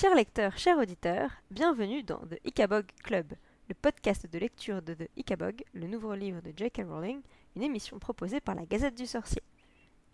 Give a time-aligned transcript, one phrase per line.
[0.00, 3.32] Chers lecteurs, chers auditeurs, bienvenue dans The Icabog Club,
[3.68, 6.82] le podcast de lecture de The Icabog, le nouveau livre de J.K.
[6.88, 7.20] Rowling,
[7.56, 9.42] une émission proposée par la Gazette du Sorcier.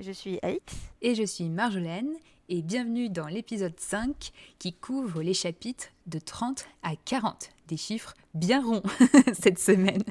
[0.00, 0.75] Je suis Alix.
[1.03, 2.14] Et je suis Marjolaine,
[2.49, 7.51] et bienvenue dans l'épisode 5 qui couvre les chapitres de 30 à 40.
[7.69, 8.82] Des chiffres bien ronds
[9.35, 10.03] cette semaine.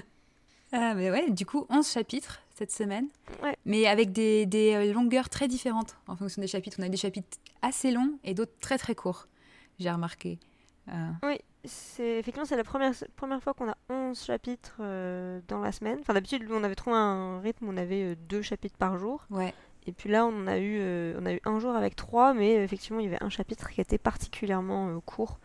[0.72, 3.08] ah, mais ouais, du coup, 11 chapitres cette semaine,
[3.42, 3.56] Ouais.
[3.64, 6.76] mais avec des, des, euh, longueurs très différentes en fonction des chapitres.
[6.80, 9.26] On a des chapitres assez longs et d'autres très très courts,
[9.78, 10.38] j'ai remarqué.
[10.88, 15.60] Euh, Oui, c'est effectivement c'est la première, première fois qu'on a 11 chapitres euh, dans
[15.60, 15.98] la semaine.
[16.00, 19.24] Enfin d'habitude on avait trouvé un rythme, on avait euh, deux chapitres par jour.
[19.30, 19.52] ouais,
[19.86, 20.78] Et puis là on a eu,
[21.18, 23.80] on a eu un jour avec trois, mais effectivement il y avait un chapitre qui
[23.80, 25.38] était particulièrement court.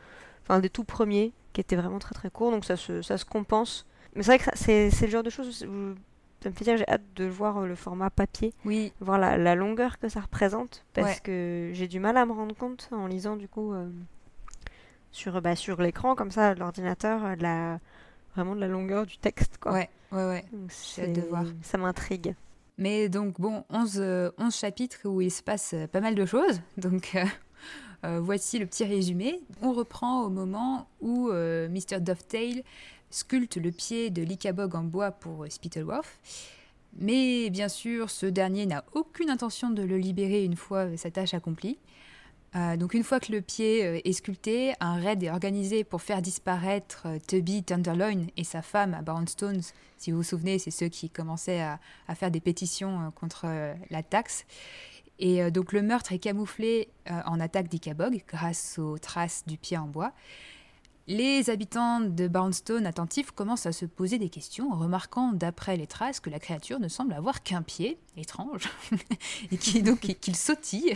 [0.43, 3.25] Enfin des tout premiers qui étaient vraiment très très courts, donc ça se, ça se
[3.25, 3.85] compense.
[4.15, 5.95] Mais c'est vrai que c'est le genre de choses où
[6.41, 9.37] ça me fait dire j'ai hâte de voir euh, le format papier, oui, voir la,
[9.37, 11.19] la longueur que ça représente, parce Ouais.
[11.23, 13.89] que j'ai du mal à me rendre compte en lisant du coup euh,
[15.11, 17.79] sur, bah, sur l'écran comme ça, l'ordinateur, euh, la,
[18.35, 19.57] vraiment de la longueur du texte.
[19.59, 19.73] Quoi.
[19.73, 20.45] ouais, ouais, ouais.
[20.95, 21.43] J'ai hâte de voir.
[21.61, 22.35] Ça m'intrigue.
[22.77, 26.61] Mais donc, bon, 11, euh, 11 chapitres où il se passe pas mal de choses.
[26.77, 27.25] Donc, euh,
[28.05, 29.41] euh, voici le petit résumé.
[29.61, 31.99] On reprend au moment où euh, Mr.
[31.99, 32.63] Dovetail
[33.09, 36.19] sculpte le pied de l'Icabog en bois pour Spittleworth.
[36.97, 41.33] Mais bien sûr, ce dernier n'a aucune intention de le libérer une fois sa tâche
[41.33, 41.77] accomplie.
[42.55, 46.01] Euh, donc une fois que le pied euh, est sculpté, un raid est organisé pour
[46.01, 49.61] faire disparaître euh, Tubby Tenderloin et sa femme à Brownstones.
[49.97, 53.45] Si vous vous souvenez, c'est ceux qui commençaient à, à faire des pétitions contre
[53.89, 54.45] la taxe.
[55.19, 59.87] Et donc le meurtre est camouflé en attaque d'Icabog grâce aux traces du pied en
[59.87, 60.13] bois.
[61.09, 65.87] Les habitants de Brownstone attentifs commencent à se poser des questions en remarquant d'après les
[65.87, 68.69] traces que la créature ne semble avoir qu'un pied, étrange,
[69.51, 70.93] et donc qu'il sautille.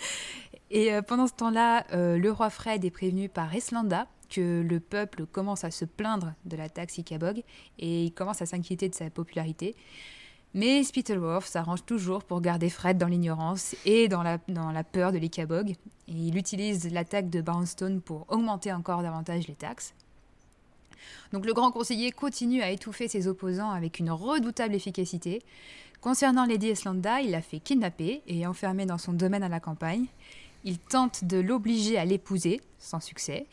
[0.70, 4.80] et euh, pendant ce temps-là, euh, le roi Fred est prévenu par Eslanda que le
[4.80, 9.08] peuple commence à se plaindre de la taxe et il commence à s'inquiéter de sa
[9.08, 9.74] popularité.
[10.54, 15.12] Mais Spittleworth s'arrange toujours pour garder Fred dans l'ignorance et dans la, dans la peur
[15.12, 15.70] de l'Icabog.
[15.70, 15.76] Et
[16.12, 19.94] il utilise l'attaque de Brownstone pour augmenter encore davantage les taxes.
[21.32, 25.42] Donc le grand conseiller continue à étouffer ses opposants avec une redoutable efficacité.
[26.00, 30.06] Concernant Lady Eslanda, il la fait kidnapper et enfermer dans son domaine à la campagne.
[30.64, 33.46] Il tente de l'obliger à l'épouser, sans succès.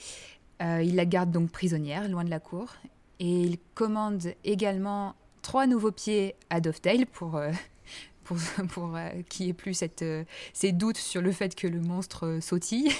[0.61, 2.73] Euh, il la garde donc prisonnière, loin de la cour.
[3.19, 7.51] Et il commande également trois nouveaux pieds à Dovetail pour, euh,
[8.23, 8.37] pour,
[8.69, 10.23] pour euh, qu'il n'y ait plus cette, euh,
[10.53, 12.91] ces doutes sur le fait que le monstre euh, sautille.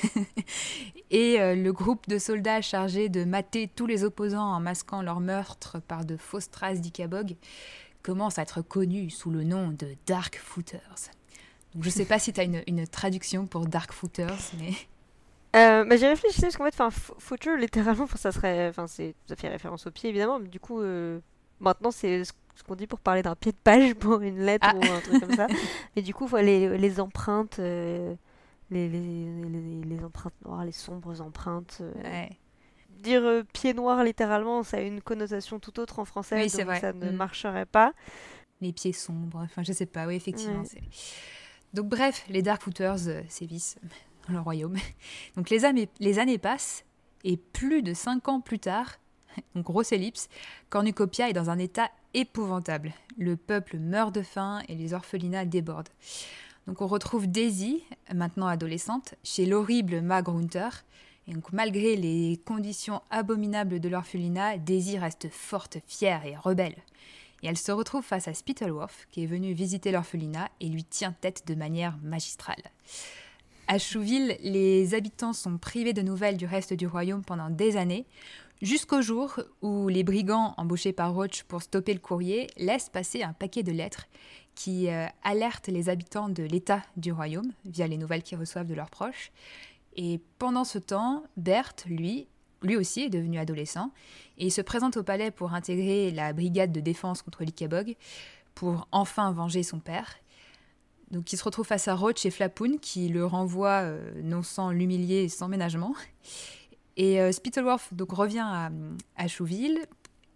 [1.09, 5.22] Et euh, le groupe de soldats chargés de mater tous les opposants en masquant leur
[5.22, 7.35] meurtre par de fausses traces d'Icabog
[8.03, 11.09] commence à être connu sous le nom de Dark Footers.
[11.73, 14.72] Donc, je ne sais pas si tu as une, une traduction pour Dark Footers, mais...
[15.53, 20.09] Bah, J'y réfléchissais parce qu'en fait, footer, littéralement, ça serait, ça fait référence au pied
[20.09, 20.81] évidemment, mais du coup,
[21.60, 24.76] maintenant c'est ce qu'on dit pour parler d'un pied de page pour une lettre Ah.
[24.76, 25.48] ou un truc comme ça.
[25.96, 28.16] Mais du coup, voilà, les, les empreintes, euh,
[28.72, 31.78] les, les, les, les empreintes noires, les sombres empreintes.
[31.82, 32.30] euh, Ouais.
[33.02, 36.60] Dire euh, pied noir littéralement, ça a une connotation tout autre en français, Oui, c'est
[36.60, 36.80] donc vrai.
[36.80, 37.16] ça ne Mm.
[37.16, 37.94] marcherait pas.
[38.62, 40.62] les pieds sombres, enfin je sais pas, oui effectivement.
[40.62, 40.82] Ouais.
[41.74, 43.76] Donc bref, les Darkfooters euh, sévissent
[44.28, 44.76] dans le royaume.
[45.36, 46.86] Donc les années, les années passent
[47.26, 48.96] et plus de cinq ans plus tard,
[49.56, 50.29] donc grosse ellipse,
[50.69, 52.94] Cornucopia est dans un état épouvantable.
[53.18, 55.90] Le peuple meurt de faim et les orphelinats débordent.
[56.68, 60.69] Donc on retrouve Daisy, maintenant adolescente, chez l'horrible Mag Runter.
[61.28, 66.75] Et donc malgré les conditions abominables de l'orphelinat, Daisy reste forte, fière et rebelle
[67.45, 71.12] et elle se retrouve face à Spittleworth, qui est venu visiter l'orphelinat et lui tient
[71.12, 72.72] tête de manière magistrale.
[73.68, 78.06] À Chouville, les habitants sont privés de nouvelles du reste du royaume pendant des années,
[78.62, 83.34] jusqu'au jour où les brigands embauchés par Roach pour stopper le courrier laissent passer un
[83.34, 84.07] paquet de lettres
[84.56, 88.74] qui euh, alertent les habitants de l'état du royaume via les nouvelles qu'ils reçoivent de
[88.74, 89.31] leurs proches.
[89.96, 92.28] Et pendant ce temps, Berthe, lui,
[92.62, 93.92] lui aussi est devenu adolescent
[94.38, 97.96] et se présente au palais pour intégrer la brigade de défense contre l'Ikabog
[98.56, 100.16] pour enfin venger son père.
[101.12, 104.72] Donc il se retrouve face à Roach et Flapoon qui le renvoient euh, non sans
[104.72, 105.94] l'humilier et sans ménagement.
[106.97, 108.69] Et euh, Spittleworth revient
[109.15, 109.80] à, Chouville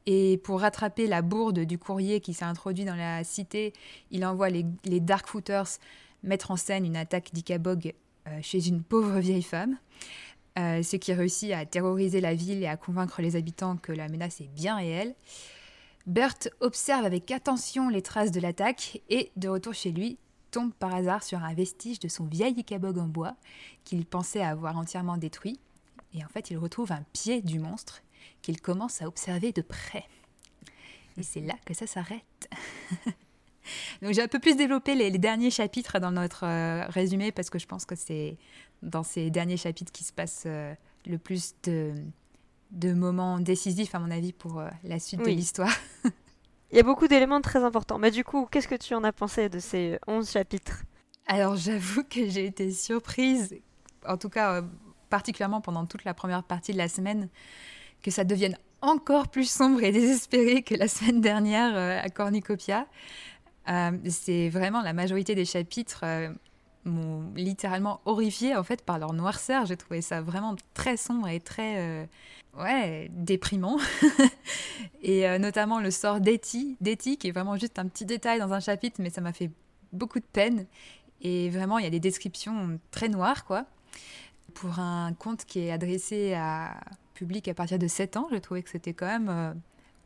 [0.06, 3.74] et pour rattraper la bourde du courrier qui s'est introduit dans la cité,
[4.12, 5.80] il envoie les, les Darkfooters
[6.24, 7.94] mettre en scène une attaque d'Ikabog
[8.28, 9.78] euh, chez une pauvre vieille femme.
[10.58, 14.10] Euh, ce qui réussit à terroriser la ville et à convaincre les habitants que la
[14.10, 15.16] menace est bien réelle.
[16.06, 20.18] Bert observe avec attention les traces de l'attaque et, de retour chez lui,
[20.52, 23.36] tombe par hasard sur un vestige de son vieil Ikabog en bois
[23.86, 25.60] qu'il pensait avoir entièrement détruit.
[26.14, 28.02] Et en fait, il retrouve un pied du monstre
[28.42, 30.06] qu'il commence à observer de près.
[31.18, 32.50] Et c'est là que ça s'arrête.
[34.02, 37.60] Donc j'ai un peu plus développé les, derniers chapitres dans notre euh, résumé parce que
[37.60, 38.38] je pense que c'est
[38.82, 40.74] dans ces derniers chapitres qui se passe euh,
[41.06, 41.94] le plus de,
[42.72, 45.76] de, moments décisifs à mon avis pour euh, la suite de l'histoire.
[46.72, 47.98] Il y a beaucoup d'éléments très importants.
[47.98, 50.84] Mais du coup, qu'est-ce que tu en as pensé de ces 11 chapitres?
[51.26, 53.56] Alors j'avoue que j'ai été surprise,
[54.08, 54.64] en tout cas
[55.10, 57.30] particulièrement pendant toute la première partie de la semaine,
[58.02, 62.88] que ça devienne encore plus sombre et désespéré que la semaine dernière à Cornicopia.
[63.70, 66.30] Euh, c'est vraiment la majorité des chapitres euh,
[66.86, 69.66] m'ont littéralement horrifié en fait par leur noirceur.
[69.66, 72.06] J'ai trouvé ça vraiment très sombre et très euh,
[72.58, 73.78] ouais déprimant.
[75.04, 78.60] et notamment le sort d'Etty, d'Etty qui est vraiment juste un petit détail dans un
[78.60, 79.52] chapitre, mais ça m'a fait
[79.94, 80.66] beaucoup de peine.
[81.22, 83.66] Et vraiment, il y a des descriptions très noires quoi.
[84.54, 86.80] Pour un conte qui est adressé à
[87.14, 89.56] public à partir de 7 ans, je trouvais que c'était quand même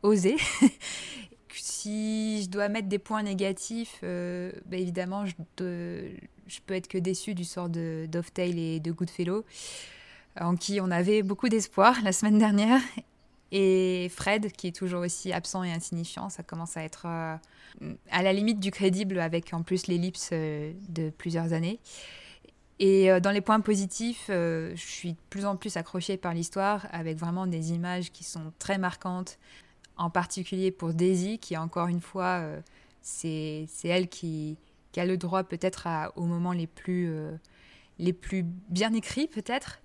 [0.01, 0.37] osé.
[1.53, 5.33] si je dois mettre des points négatifs, euh, bah, évidemment, je,
[6.47, 9.45] je, peux être que déçue du sort de Dovetail et de Goodfellow,
[10.39, 12.81] en qui on avait beaucoup d'espoir la semaine dernière.
[13.51, 17.35] Et Fred, qui est toujours aussi absent et insignifiant, ça commence à être euh,
[18.09, 21.79] à la limite du crédible avec en plus l'ellipse euh, de plusieurs années.
[22.79, 27.17] Et dans les points positifs, je suis de plus en plus accrochée par l'histoire, avec
[27.17, 29.37] vraiment des images qui sont très marquantes,
[29.97, 32.61] en particulier pour Daisy, qui encore une fois, euh,
[33.01, 34.57] c'est elle qui,
[34.97, 37.35] a le droit peut-être aux moments les plus, euh,
[37.99, 39.81] les plus bien écrits peut-être,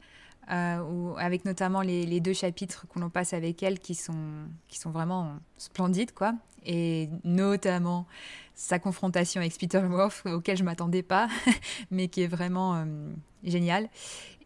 [0.51, 5.37] euh, avec notamment les, deux chapitres qu'on passe avec elle qui sont, qui sont vraiment
[5.57, 6.35] splendides, quoi.
[6.65, 8.07] Et notamment
[8.59, 11.29] sa confrontation avec Wolf, auquel je m'attendais pas,
[11.91, 12.85] mais qui est vraiment
[13.45, 13.89] génial.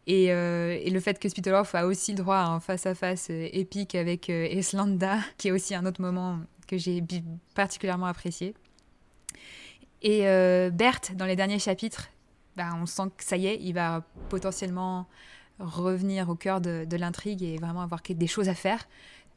[0.09, 4.31] Euh, et, le fait que Spitalov a aussi droit à un face-à-face euh, épique avec
[4.31, 7.03] euh, Eslanda, qui est aussi un autre moment que j'ai
[7.55, 8.55] particulièrement apprécié.
[10.05, 10.23] Et
[10.73, 12.09] Berthe, dans les derniers chapitres,
[12.57, 15.07] bah, on sent que ça y est, il va potentiellement
[15.61, 18.89] revenir au cœur de, l'intrigue et vraiment avoir des choses à faire.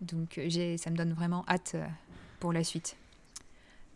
[0.02, 0.40] Donc
[0.78, 1.76] ça me donne vraiment hâte
[2.40, 2.98] pour la suite.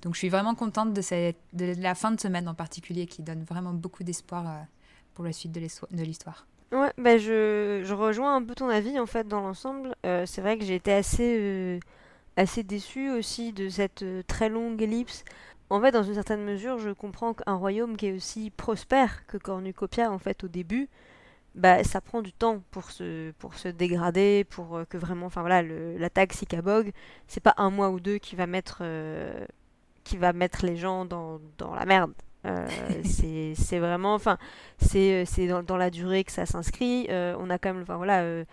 [0.04, 3.22] Donc je suis vraiment contente de, cette, de la fin de semaine en particulier qui
[3.22, 4.66] donne vraiment beaucoup d'espoir
[5.13, 6.46] pour la suite de l'histoire.
[6.72, 9.96] Ouais, bah je, je, rejoins un peu ton avis en fait dans l'ensemble.
[10.06, 11.80] Euh, c'est vrai que j'ai été assez, euh,
[12.38, 15.24] assez déçue aussi de cette euh, très longue ellipse.
[15.72, 19.38] En fait, dans une certaine mesure, je comprends qu'un royaume qui est aussi prospère que
[19.38, 20.90] Cornucopia en fait au début,
[21.56, 25.63] bah ça prend du temps pour se, pour se dégrader, pour que vraiment, enfin voilà,
[25.63, 26.92] l'attaque Sikabog,
[27.28, 28.84] c'est pas un mois ou deux qui va mettre,
[30.09, 32.13] qui va mettre les gens dans, dans la merde.
[32.45, 32.67] Euh,
[33.56, 34.38] c'est vraiment, enfin,
[34.79, 37.06] c'est dans, dans, la durée que ça s'inscrit.
[37.09, 38.44] Euh, on a quand même, enfin voilà, euh,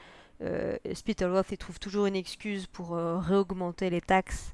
[0.43, 4.53] euh Spittleworth il trouve toujours une excuse pour réaugmenter les taxes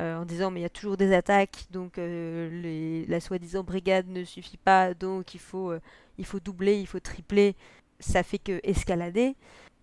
[0.00, 4.22] en disant mais il y a toujours des attaques, donc les, la soi-disant brigade ne
[4.22, 5.72] suffit pas, donc il faut,
[6.18, 7.56] il faut doubler, il faut tripler.
[7.98, 9.34] Ça fait que escalader.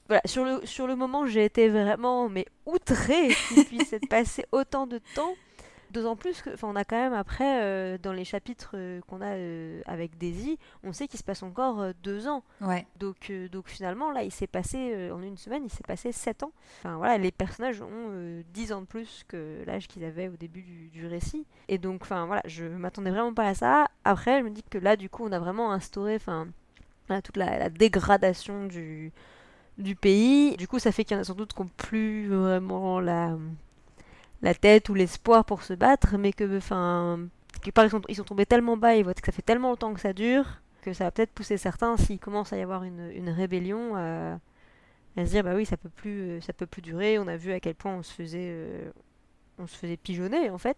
[0.08, 4.46] Voilà, sur le, sur le moment, j'ai été vraiment mais outrée qu'il puisse être passé
[4.54, 5.36] autant de temps
[5.96, 9.36] D'autant plus que, on a quand même après, euh, dans les chapitres euh, qu'on a
[9.36, 12.44] euh, avec Daisy, on sait qu'il se passe encore deux ans.
[12.60, 12.86] Ouais.
[13.00, 16.52] Donc, donc finalement, là, il s'est passé, en une semaine, il s'est passé sept ans.
[16.80, 20.64] Enfin voilà, les personnages ont dix ans de plus que l'âge qu'ils avaient au début
[20.92, 21.46] du, récit.
[21.70, 23.88] Et donc, enfin voilà, je m'attendais vraiment pas à ça.
[24.04, 26.48] Après, je me dis que là, du coup, on a vraiment instauré, enfin,
[27.24, 29.14] toute la, la, dégradation du,
[29.78, 30.58] du pays.
[30.58, 33.38] Du coup, ça fait qu'il y en a sans doute qui n'ont plus vraiment la
[34.46, 37.20] la tête ou l'espoir pour se battre, mais que, enfin,
[37.66, 40.00] ils sont, ils sont tombés tellement bas, ils voient que ça fait tellement longtemps que
[40.00, 43.30] ça dure, que ça va peut-être pousser certains, s'il commence à y avoir une, une
[43.30, 44.38] rébellion, à,
[45.18, 47.18] se dire, bah oui, ça peut plus, ça peut plus durer.
[47.18, 48.92] On a vu à quel point on se faisait, euh,
[49.58, 50.78] on se faisait pigeonner, en fait.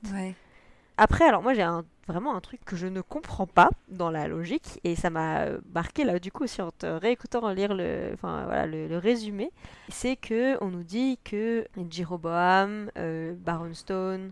[0.97, 1.65] Après, alors moi j'ai
[2.07, 6.03] vraiment un truc que je ne comprends pas dans la logique et ça m'a marqué
[6.03, 9.51] là du coup aussi en réécoutant lire le, enfin, voilà, le, résumé,
[9.89, 14.31] c'est que on nous dit que Jeroboam, euh, Baronstone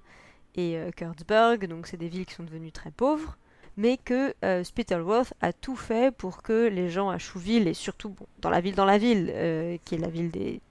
[0.55, 3.38] et euh, Kurtzburg, donc c'est des villes qui sont devenues très pauvres,
[3.77, 8.15] mais que euh, Spittleworth a tout fait pour que les gens à Chouville et surtout
[8.41, 10.62] dans la ville dans la ville, euh, qui est la ville des,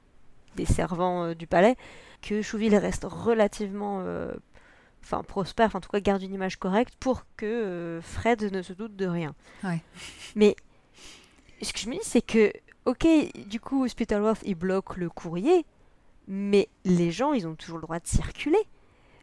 [0.56, 1.76] des servants du palais,
[2.20, 4.02] que Chouville reste relativement
[5.04, 8.62] enfin prospère, enfin en tout cas garde une image correcte pour que euh, Fred ne
[8.62, 9.34] se doute de rien.
[10.34, 10.56] Mais
[11.62, 12.52] ce que je me dis, c'est que,
[12.84, 13.06] ok,
[13.46, 15.64] du coup, Spittleworth, il bloque le courrier,
[16.28, 18.58] mais les gens, ils ont toujours le droit de circuler.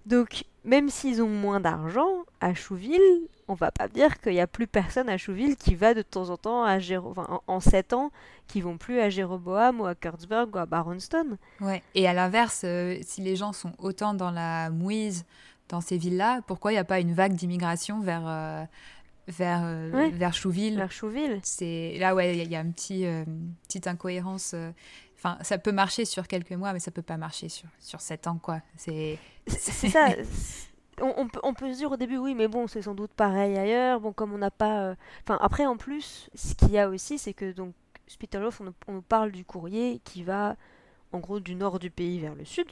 [0.05, 4.47] Donc, même s'ils ont moins d'argent, à Chouville, on va pas dire qu'il y a
[4.47, 7.11] plus personne à Chouville qui va de temps en temps à Géro...
[7.11, 8.11] enfin, en, 7 ans,
[8.47, 11.37] qui vont plus à Jéroboam ou à Kurtzburg ou à Baronstone.
[11.59, 11.83] Ouais.
[11.93, 15.25] Et à l'inverse, euh, si les gens sont autant dans la mouise
[15.71, 18.63] dans ces villes-là, pourquoi il n'y a pas une vague d'immigration vers euh,
[19.27, 20.77] vers euh, vers Chouville?
[20.77, 21.39] Vers Chouville.
[21.43, 23.05] C'est là ouais, il y, a un petit
[23.67, 24.55] petite incohérence.
[25.17, 28.27] Enfin, ça peut marcher sur quelques mois, mais ça peut pas marcher sur sur sept
[28.27, 28.61] ans quoi.
[28.77, 30.09] C'est c'est ça.
[31.01, 33.57] on, peut, on, peut, se dire au début, oui, mais bon, c'est sans doute pareil
[33.57, 33.99] ailleurs.
[33.99, 34.81] Bon, comme on n'a pas.
[34.81, 37.73] Euh, enfin, après, en plus, ce qu'il y a aussi, c'est que donc,
[38.33, 40.55] on, on, nous parle du courrier qui va,
[41.11, 42.67] en gros, du nord du pays vers le sud,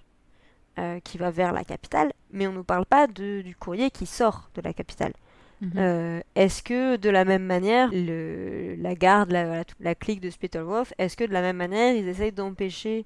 [0.80, 3.92] euh, qui va vers la capitale, mais on ne nous parle pas de, du courrier
[3.92, 5.14] qui sort de la capitale.
[5.62, 5.72] Mhm.
[5.76, 10.94] Euh, est-ce que de la même manière, le, la garde, la, la, clique de Spitalov,
[10.98, 13.06] est-ce que de la même manière, ils essayent d'empêcher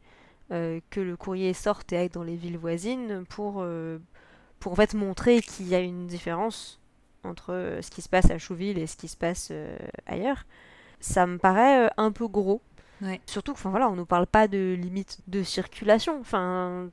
[0.50, 3.66] que le courrier sorte et aille dans les villes voisines pour
[4.64, 6.80] pour en fait montrer qu'il y a une différence
[7.26, 10.46] entre euh, ce qui se passe à Chouville et ce qui se passe euh, ailleurs,
[11.00, 12.62] ça me paraît euh, un peu gros.
[13.26, 16.20] Surtout, enfin voilà, on nous parle pas de limite de circulation.
[16.20, 16.90] Enfin,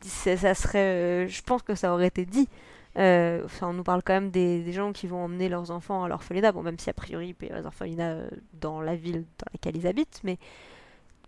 [0.00, 2.48] ça serait, je pense que ça aurait été dit.
[2.96, 6.52] enfin, on nous parle quand même des, gens qui vont emmener leurs enfants à l'orphelinat.
[6.52, 8.16] Bon, même si a priori il peut y avoir des orphelinats
[8.60, 10.38] dans la ville dans laquelle ils habitent, mais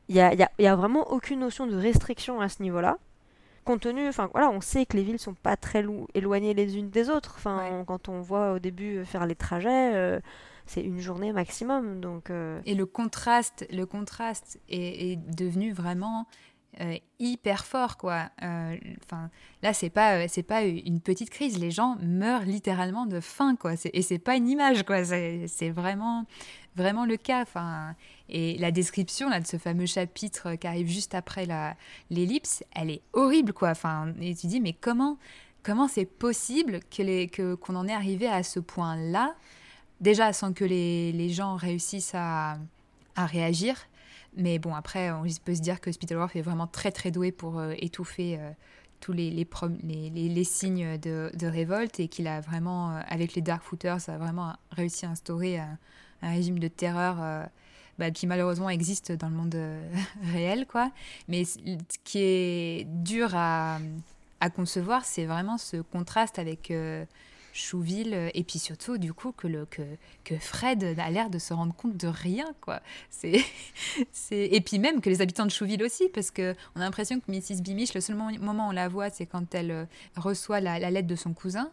[0.08, 2.99] il y a, y a, vraiment aucune notion de restriction à ce niveau-là
[3.66, 6.88] compte tenu, enfin voilà, on sait que les villes sont pas très éloignées les unes
[6.88, 7.35] des autres.
[7.37, 10.20] Enfin, quand on voit au début euh, faire les trajets, euh,
[10.64, 12.00] c'est une journée maximum.
[12.00, 12.30] Donc.
[12.30, 16.26] Euh, Et le contraste, le contraste est, devenu vraiment
[17.18, 18.30] hyper fort, quoi.
[18.38, 19.30] Enfin,
[19.62, 21.59] là, c'est pas, c'est pas une petite crise.
[21.59, 23.75] Les gens meurent littéralement de faim, quoi.
[23.92, 25.04] Et c'est pas une image, quoi.
[25.04, 26.26] C'est vraiment,
[26.76, 27.42] vraiment le cas.
[27.42, 27.95] Enfin,
[28.28, 31.47] et la description là, de ce fameux chapitre qui arrive juste après
[32.11, 33.71] l'ellipse, elle est horrible, quoi.
[33.71, 35.18] Enfin, et tu dis, mais comment
[35.66, 39.35] comment c'est possible que les, qu'on en est arrivé à ce point-là,
[40.00, 42.59] déjà sans que les, les gens réussissent à,
[43.16, 43.76] à, réagir.
[44.36, 47.58] Mais bon, après, on peut se dire que Spittleworth est vraiment très très doué pour
[47.58, 48.50] euh, étouffer euh,
[49.00, 54.54] tous les, signes de, révolte et qu'il a vraiment, euh, avec les Darkfooters, a vraiment
[54.70, 55.78] réussi à instaurer un,
[56.22, 57.46] régime de terreur
[57.98, 59.56] bah, qui malheureusement existe dans le monde
[60.32, 60.90] réel, quoi.
[61.28, 61.58] Mais ce
[62.04, 63.78] qui est dur à,
[64.54, 66.72] concevoir, c'est vraiment ce contraste avec
[67.56, 69.82] Chouville et puis surtout du coup que, le, que,
[70.25, 72.80] que Fred a l'air de se rendre compte de rien quoi.
[73.10, 73.40] C'est,
[74.12, 74.46] c'est...
[74.52, 77.62] Et puis même que les habitants de Chouville aussi parce qu'on a l'impression que Mrs.
[77.62, 79.84] Bimiche, le seul moment où on la voit c'est quand elle euh,
[80.16, 81.70] reçoit la, la, lettre de son cousin.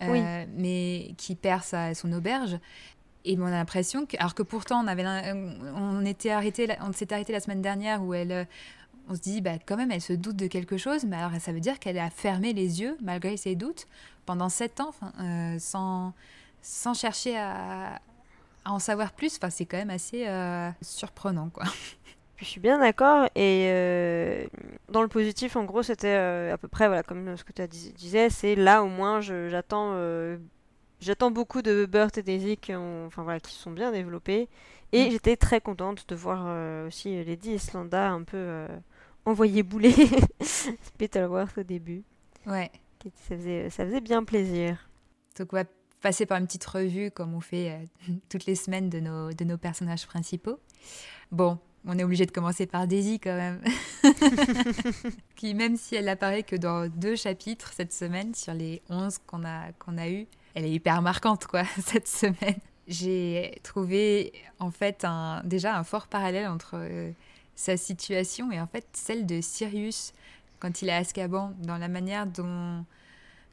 [0.00, 2.58] mais qui perd sa, son auberge.
[3.26, 5.04] Et on a l'impression que, alors que pourtant on avait,
[5.74, 8.46] on était arrêté, on s'était arrêté la semaine dernière où elle,
[9.10, 11.52] on se dit, bah quand même, elle se doute de quelque chose, mais alors ça
[11.52, 13.86] veut dire qu'elle a fermé les yeux malgré ses doutes
[14.30, 16.12] pendant sept ans, euh, sans,
[16.62, 17.96] sans chercher à,
[18.64, 19.36] à, en savoir plus.
[19.36, 21.64] Enfin, c'est quand même assez euh, surprenant, quoi.
[22.36, 23.26] Je suis bien d'accord.
[23.34, 24.46] Et euh,
[24.88, 28.30] dans le positif, en gros, c'était à peu près, voilà, comme ce que tu disais,
[28.30, 29.94] c'est là au moins j'attends
[31.00, 34.48] J'attends beaucoup de Burt et Daisy qui, ont, enfin, voilà, qui sont bien développés.
[34.92, 35.10] Et mm.
[35.10, 38.68] j'étais très contente de voir euh, aussi Lady Islanda un peu euh,
[39.24, 39.94] envoyer bouler
[40.40, 42.04] Spittleworth au début.
[42.46, 42.70] Ouais.
[43.02, 44.88] Ça faisait, ça faisait bien plaisir.
[45.38, 45.64] Donc on va
[46.00, 49.44] passer par une petite revue comme on fait euh, toutes les semaines de nos, de
[49.44, 50.58] nos personnages principaux.
[51.30, 53.62] Bon, on est obligé de commencer par Daisy quand même.
[55.36, 59.44] qui, même si elle apparaît que dans deux chapitres cette semaine sur les 11 qu'on
[59.44, 62.58] a, qu'on a eu, elle est hyper marquante, quoi, cette semaine.
[62.88, 67.12] J'ai trouvé, en fait, un, déjà un fort parallèle entre euh,
[67.54, 70.12] sa situation et, en fait, celle de Sirius
[70.60, 72.84] quand il est à Azkaban, dans la manière dont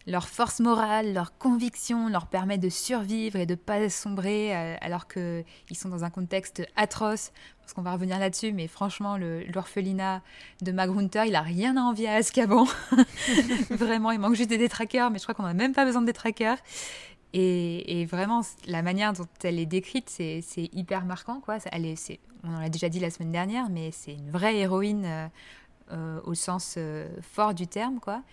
[0.08, 4.76] leur force morale, leur conviction leur permet de survivre et de ne pas sombrer euh,
[4.80, 7.32] alors qu'ils sont dans un contexte atroce.
[7.60, 10.22] Parce qu'on va revenir là-dessus, mais franchement, l'orphelinat
[10.62, 12.66] de Magrunter, il a rien à envier à Azkaban.
[13.70, 16.08] vraiment, il manque juste des détraqueurs, mais je crois qu'on n'a même pas besoin de
[16.08, 16.58] détraqueurs.
[17.34, 21.42] Et, et, vraiment, la manière dont elle est décrite, c'est hyper marquant.
[21.42, 21.58] Quoi.
[21.74, 21.86] Elle
[22.44, 25.28] on en a déjà dit la semaine dernière, mais c'est une vraie héroïne euh,
[26.26, 26.78] au sens
[27.22, 28.00] fort du terme.
[28.00, 28.24] quoi.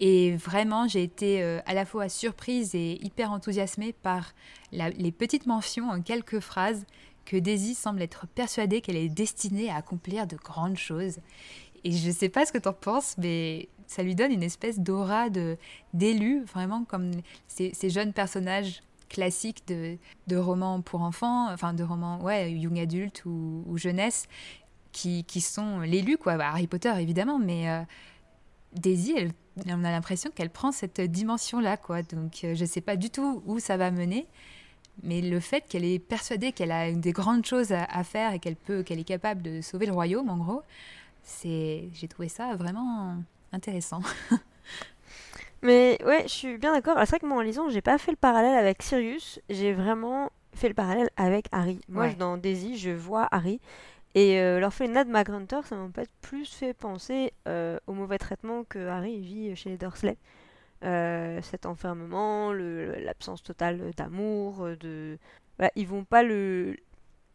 [0.00, 4.34] Et vraiment, j'ai été euh, à la fois surprise et hyper enthousiasmée par
[4.72, 6.84] les petites mentions en quelques phrases
[7.24, 11.18] que Daisy semble être persuadée qu'elle est destinée à accomplir de grandes choses.
[11.84, 14.42] Et je ne sais pas ce que tu en penses, mais ça lui donne une
[14.42, 15.28] espèce d'aura
[15.92, 17.12] d'élu, vraiment comme
[17.46, 23.24] ces, jeunes personnages classiques de, de, romans pour enfants, enfin de romans ouais, young adulte
[23.26, 24.26] ou jeunesse,
[24.94, 26.36] qui, qui sont l'élu, quoi.
[26.38, 27.68] Bah, Harry Potter évidemment, mais...
[27.68, 27.82] Euh,
[28.74, 29.30] Daisy, elle,
[29.68, 32.02] on a l'impression qu'elle prend cette dimension-là, quoi.
[32.02, 34.26] Donc, je ne sais pas du tout où ça va mener.
[35.02, 38.56] Mais le fait qu'elle est persuadée qu'elle a des grandes choses à, faire et qu'elle
[38.56, 40.62] peut, qu'elle est capable de sauver le royaume, en gros,
[41.22, 43.16] c'est, j'ai trouvé ça vraiment
[43.52, 44.02] intéressant.
[45.62, 46.96] Mais ouais, je suis bien d'accord.
[47.00, 50.30] C'est vrai que moi en lisant, j'ai pas fait le parallèle avec Sirius, j'ai vraiment
[50.52, 51.80] fait le parallèle avec Harry.
[51.88, 53.60] Moi, dans Daisy, je vois Harry.
[54.14, 58.64] Et euh, l'orphelinat de McGrunter, ça m'a peut-être plus fait penser euh, au mauvais traitement
[58.64, 60.16] que Harry vit chez les Dursley.
[60.84, 65.18] Euh, cet enfermement, l'absence totale d'amour, de...
[65.58, 66.76] Voilà, ils vont pas le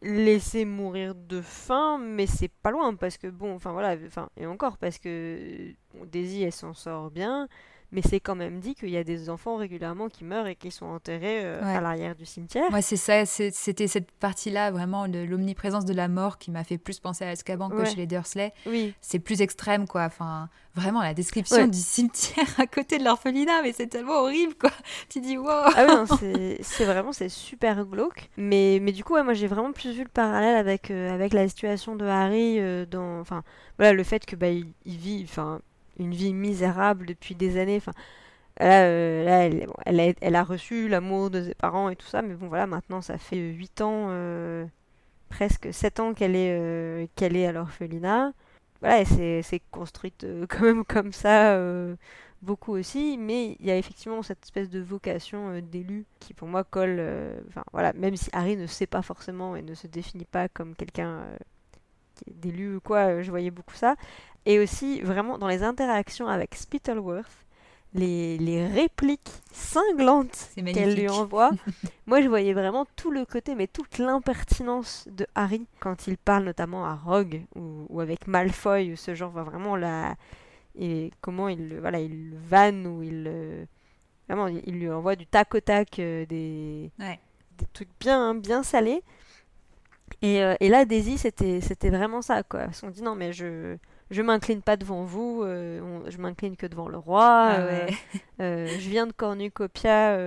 [0.01, 4.45] laisser mourir de faim, mais c'est pas loin parce que bon, enfin voilà, enfin et
[4.45, 5.73] encore parce que
[6.05, 7.49] Daisy elle s'en sort bien,
[7.91, 10.71] mais c'est quand même dit qu'il y a des enfants régulièrement qui meurent et qui
[10.71, 12.71] sont enterrés euh, à l'arrière du cimetière.
[12.71, 16.77] Ouais, c'est ça, c'était cette partie-là vraiment de l'omniprésence de la mort qui m'a fait
[16.77, 18.53] plus penser à Azkaban que chez les Dursley.
[18.65, 18.93] Oui.
[19.01, 20.03] C'est plus extrême, quoi.
[20.03, 24.71] Enfin, vraiment, la description du cimetière à côté de l'orphelinat, mais c'est tellement horrible, quoi.
[25.09, 28.29] Tu dis, wow Ah oui, c'est vraiment, c'est super glauque.
[28.37, 31.33] Mais, mais du coup, ouais, moi, j'ai vraiment plus vu le parallèle avec, euh, avec
[31.33, 33.19] la situation de Harry euh, dans...
[33.19, 33.43] Enfin,
[33.77, 35.21] voilà, le fait que, bah, il, il vit...
[35.23, 35.61] Enfin,
[35.99, 37.77] une vie misérable depuis des années.
[37.77, 37.93] Enfin,
[38.59, 42.67] là, euh, elle, a, reçu l'amour de ses parents et tout ça, mais bon, voilà,
[42.67, 44.65] maintenant, ça fait 8 ans, euh,
[45.29, 48.33] presque 7 ans qu'elle est, euh, qu'elle est à l'orphelinat.
[48.81, 51.57] Voilà, elle s'est construite quand même comme ça,
[52.41, 56.63] beaucoup aussi, mais il y a effectivement cette espèce de vocation d'élu qui, pour moi,
[56.63, 57.01] colle.
[57.49, 60.75] Enfin, voilà, même si Harry ne sait pas forcément et ne se définit pas comme
[60.75, 61.25] quelqu'un
[62.27, 63.95] d'élu ou quoi, je voyais beaucoup ça.
[64.45, 67.45] Et aussi, vraiment, dans les interactions avec Spittleworth,
[67.93, 71.51] les, les répliques cinglantes qu'elle lui envoie.
[72.05, 76.43] Moi, je voyais vraiment tout le côté, mais toute l'impertinence de Harry quand il parle
[76.43, 80.15] notamment à Rogue ou, avec Malfoy, ou ce genre, vraiment la.
[80.77, 83.67] Et comment il, voilà, il vanne ou il.
[84.27, 86.91] vraiment, il lui envoie du tac au tac euh, des,
[87.57, 89.01] des trucs bien, bien salés.
[90.21, 92.67] Et, euh, et là, Daisy, c'était vraiment ça, quoi.
[92.83, 93.77] On dit non, mais je
[94.11, 97.51] je m'incline pas devant vous, euh, je m'incline que devant le roi.
[97.51, 97.59] Ah
[98.41, 100.17] euh, je viens de Cornucopia,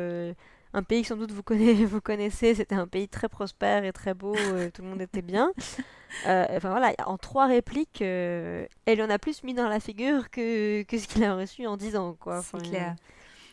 [0.75, 2.55] un pays que sans doute vous, connaissez, vous connaissez.
[2.55, 4.37] C'était un pays très prospère et très beau,
[4.73, 5.51] tout le monde était bien.
[6.27, 8.69] enfin voilà, en trois répliques, elle
[9.03, 11.97] en a plus mis dans la figure que, que ce qu'il a reçu en dix
[11.97, 12.17] ans.
[12.19, 12.41] Quoi.
[12.43, 12.95] c'est clair.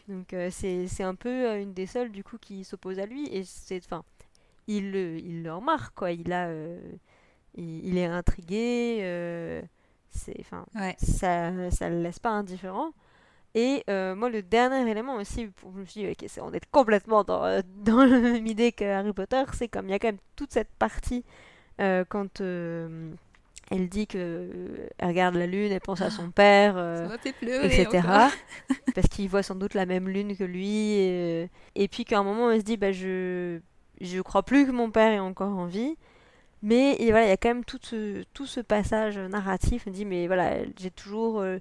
[0.07, 3.81] Donc c'est un peu une des seules du coup qui s'oppose à lui et c'est
[3.83, 4.03] enfin
[4.69, 6.11] il le il le remarque quoi.
[6.11, 6.49] Il a
[7.55, 9.63] il, il, est intrigué
[10.11, 10.65] c'est enfin
[10.97, 12.91] ça ça le laisse pas indifférent.
[13.55, 17.23] Et euh, moi le dernier élément aussi je me suis dit ok on est complètement
[17.23, 20.09] dans, euh, dans la même idée que Harry Potter c'est comme il y a quand
[20.09, 21.25] même toute cette partie
[21.81, 26.77] euh, quand elle dit que elle regarde la lune elle pense à son père
[27.23, 28.07] etc
[28.95, 32.23] parce qu'il voit sans doute la même lune que lui et, et puis qu'à un
[32.23, 33.59] moment elle se dit bah je
[34.01, 35.97] je crois plus que mon père est encore en vie
[36.61, 39.83] mais voilà, il y a quand même tout ce, tout ce passage narratif.
[39.87, 41.59] Elle dit, mais voilà, j'ai toujours, euh,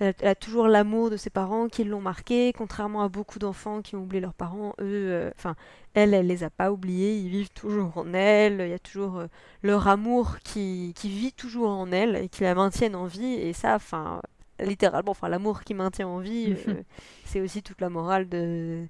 [0.00, 3.94] elle, a toujours l'amour de ses parents qui l'ont marqué, contrairement à beaucoup d'enfants qui
[3.96, 4.72] ont oublié leurs parents.
[4.80, 5.54] Eux, euh, enfin,
[5.94, 7.18] elle, elle les a pas oubliés.
[7.18, 8.60] Ils vivent toujours en elle.
[8.62, 9.26] Il y a toujours euh,
[9.62, 13.34] leur amour qui, qui vit toujours en elle et qui la maintiennent en vie.
[13.34, 14.22] Et ça, enfin,
[14.60, 16.56] littéralement, enfin, l'amour qui maintient en vie,
[17.26, 18.86] c'est aussi toute la morale de,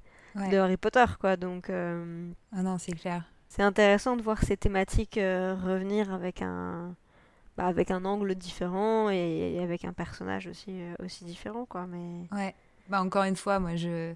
[0.51, 1.37] de Harry Potter, quoi.
[1.37, 1.71] Donc.
[1.71, 6.95] Ah non, c'est clair c'est intéressant de voir ces thématiques euh, revenir avec un
[7.57, 12.29] bah, avec un angle différent et, avec un personnage aussi euh, aussi différent quoi mais
[12.33, 12.55] ouais
[12.89, 14.15] bah encore une fois moi je euh,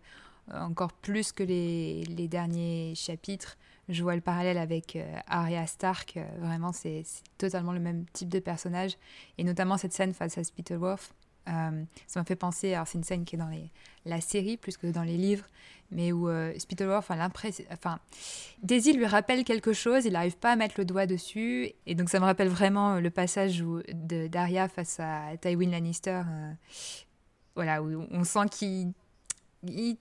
[0.50, 3.56] encore plus que les, les, derniers chapitres
[3.88, 7.04] je vois le parallèle avec Arya Stark vraiment c'est
[7.38, 8.96] totalement le même type de personnage
[9.38, 11.14] et notamment cette scène face à Spittleworth
[11.46, 13.50] ça m'a fait penser alors c'est une scène qui est dans
[14.04, 15.46] la série plus que dans les livres
[15.92, 17.64] mais où euh, Spittleworth l'impression.
[17.70, 18.00] Enfin,
[18.62, 21.70] Daisy lui rappelle quelque chose, il n'arrive pas à mettre le doigt dessus.
[21.86, 26.22] Et donc, ça me rappelle vraiment le passage où, Daria face à Tywin Lannister.
[26.26, 26.52] Euh,
[27.54, 28.92] voilà, où on sent qu'il.
[29.64, 29.96] Il,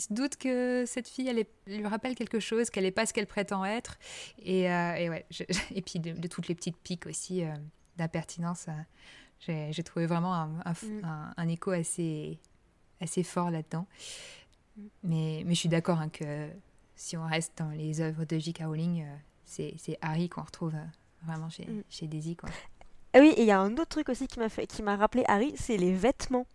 [0.00, 1.32] se doute que cette fille,
[1.68, 3.96] lui rappelle quelque chose, qu'elle n'est pas ce qu'elle prétend être.
[4.42, 5.24] Et, euh, et ouais,
[5.74, 7.44] et puis de, toutes les petites piques aussi
[7.96, 8.66] d'impertinence.
[9.46, 11.34] J'ai trouvé vraiment un, un, mm.
[11.36, 12.38] un, écho assez,
[13.00, 13.86] assez fort là-dedans.
[15.02, 16.48] Mais, mais je suis d'accord hein, que
[16.96, 18.62] si on reste dans les œuvres de J.K.
[18.64, 20.84] Rowling, euh, c'est Harry qu'on retrouve euh,
[21.24, 21.82] vraiment chez, mm.
[21.88, 22.36] chez Daisy.
[22.36, 22.50] Quoi.
[23.12, 24.96] Ah oui, et il y a un autre truc aussi qui m'a fait, qui m'a
[24.96, 26.46] rappelé Harry, c'est les vêtements.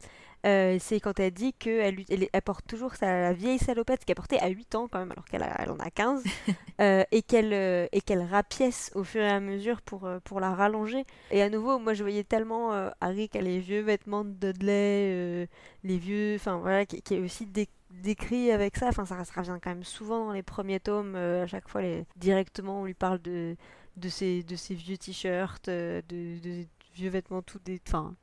[0.46, 4.40] Euh, c'est quand elle dit qu'elle elle, elle porte toujours sa vieille salopette qu'elle portait
[4.40, 6.24] à 8 ans quand même, alors qu'elle elle en a 15,
[6.82, 7.88] euh, et qu'elle euh,
[8.30, 11.06] rapièce au fur et à mesure pour, pour la rallonger.
[11.32, 12.72] Et à nouveau, moi je voyais tellement
[13.02, 15.48] Harry qui a les vieux vêtements de Dudley,
[15.84, 17.46] les vieux, enfin voilà, qui, est aussi
[17.90, 18.88] décrit avec ça.
[18.88, 21.16] Enfin, ça, revient quand même souvent dans les premiers tomes.
[21.16, 23.56] à chaque fois, les, directement, on lui parle de,
[23.98, 27.82] de, ses, de ses vieux t-shirts, de, de, vieux vêtements tout des.
[27.88, 28.16] Enfin,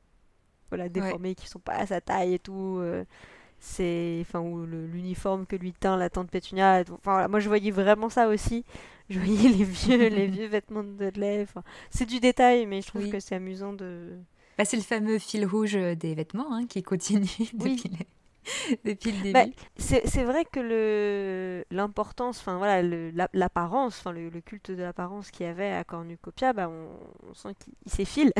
[0.69, 2.77] voilà, déformés qui sont pas à sa taille et tout.
[2.79, 3.03] Euh,
[3.59, 6.81] c'est enfin ou l'uniforme que lui teint la tante Pétunia.
[6.81, 8.65] Enfin voilà, moi je voyais vraiment ça aussi.
[9.09, 11.43] Je voyais les vieux les vieux vêtements de Dudley.
[11.43, 14.17] Enfin, c'est du détail, mais je trouve que c'est amusant de.
[14.57, 17.89] Bah, c'est le fameux fil rouge des vêtements hein, qui continue depuis
[18.85, 19.55] depuis le bah, début.
[19.77, 22.81] c'est vrai que l'importance, enfin voilà,
[23.33, 27.73] l'apparence, enfin le, culte de l'apparence qu'il y avait à Cornucopia, bah, on, sent qu'il
[27.85, 28.31] s'effile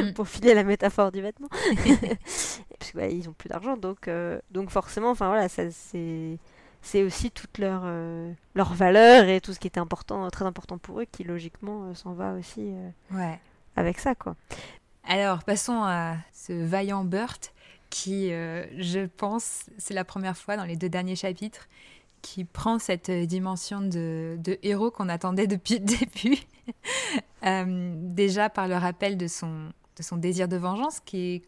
[0.00, 0.12] mm.
[0.14, 4.40] pour filer la métaphore du vêtement, parce qu'ils bah, ils ont plus d'argent, donc euh,
[4.50, 6.38] donc forcément, enfin voilà, c'est
[6.82, 10.78] c'est aussi toute leur, euh, leur valeur et tout ce qui était important, très important
[10.78, 12.72] pour eux, qui logiquement euh, s'en va aussi
[13.10, 13.40] ouais.
[13.74, 14.14] avec ça.
[14.14, 14.36] quoi.
[15.02, 17.52] Alors, passons à ce vaillant Burt
[17.90, 21.68] qui, euh, je pense, c'est la première fois dans les deux derniers chapitres,
[22.22, 26.38] qui prend cette dimension de, héros qu'on attendait depuis le début.
[27.44, 29.70] Euh, déjà par le rappel de son,
[30.16, 31.42] désir de vengeance qui,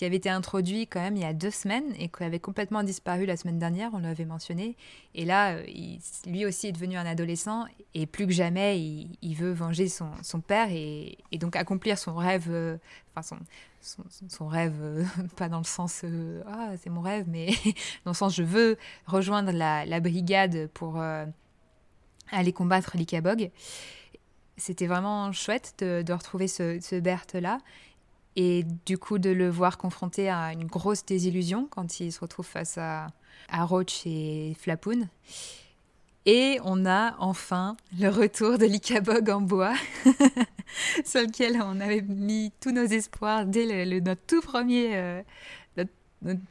[0.00, 3.26] avait été introduit quand même il y a deux semaines et qui avait complètement disparu
[3.26, 4.76] la semaine dernière, on l'avait mentionné.
[5.14, 5.64] Et là, euh,
[6.26, 10.68] lui aussi est devenu un adolescent et plus que jamais, il, veut venger son, père
[10.70, 12.78] et, donc accomplir son rêve,
[13.10, 13.36] enfin son,
[13.82, 15.04] son, rêve, euh,
[15.36, 16.04] pas dans le sens
[16.46, 17.48] ah c'est mon rêve, mais
[18.04, 21.02] dans le sens je veux rejoindre la, la brigade pour
[22.30, 23.50] aller combattre l'Ikabog
[24.56, 27.58] c'était vraiment chouette de, retrouver ce, ce Berthe-là.
[28.36, 32.46] Et du coup, de le voir confronté à une grosse désillusion quand il se retrouve
[32.46, 33.08] face à,
[33.48, 35.08] à Roach et Flapoun.
[36.24, 39.74] Et on a enfin le retour de l'Ikabog en bois,
[41.04, 45.22] sur lequel on avait mis tous nos espoirs dès notre, tout premier, euh,
[45.76, 45.90] notre,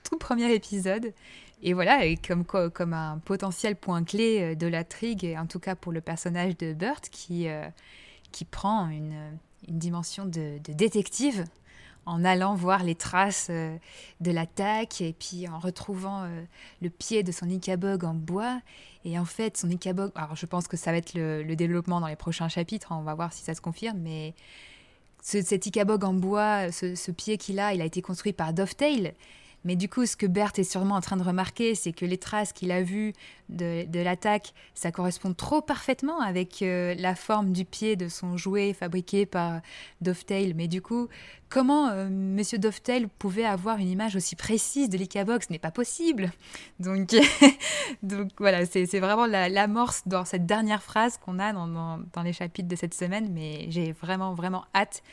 [0.04, 1.14] tout premier épisode.
[1.64, 6.02] Et voilà, comme, un potentiel point clé euh, de l'intrigue, en tout cas pour le
[6.02, 7.64] personnage de Burt, qui, euh,
[8.34, 9.38] qui prend une
[9.70, 11.46] dimension de, détective
[12.06, 13.78] en allant voir les traces euh,
[14.20, 16.28] de l'attaque et puis en retrouvant
[16.82, 18.60] le pied de son Ikabog en bois.
[19.06, 22.08] Et en fait, son Ikabog, alors je pense que ça va être le, développement dans
[22.08, 24.34] les prochains chapitres, on va voir si ça se confirme, mais
[25.24, 29.14] ce, cet Ikabog en bois, ce pied qu'il a, il a été construit par Dovetail.
[29.63, 32.17] Mais du coup, ce que Bert est sûrement en train de remarquer, c'est que les
[32.17, 33.13] traces qu'il a vues
[33.50, 38.74] de, l'attaque, ça correspond trop parfaitement avec euh, la forme du pied de son jouet
[38.74, 39.62] fabriqué par
[40.02, 40.54] Dovetail.
[40.56, 41.10] Mais du coup,
[41.50, 41.89] comment.
[41.89, 46.32] Euh, Monsieur Dovetail pouvait avoir une image aussi précise de l'Icabox Ce n'est pas possible.
[46.80, 47.15] Donc,
[48.39, 52.76] voilà, c'est vraiment l'amorce dans cette dernière phrase qu'on a dans, dans, les chapitres de
[52.76, 53.30] cette semaine.
[53.32, 55.04] Mais j'ai vraiment, vraiment hâte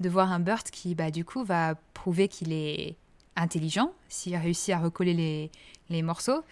[0.00, 2.96] de voir un Burt qui, bah, du coup, va prouver qu'il est
[3.36, 5.50] intelligent s'il a réussi à recoller les,
[5.90, 6.42] les morceaux,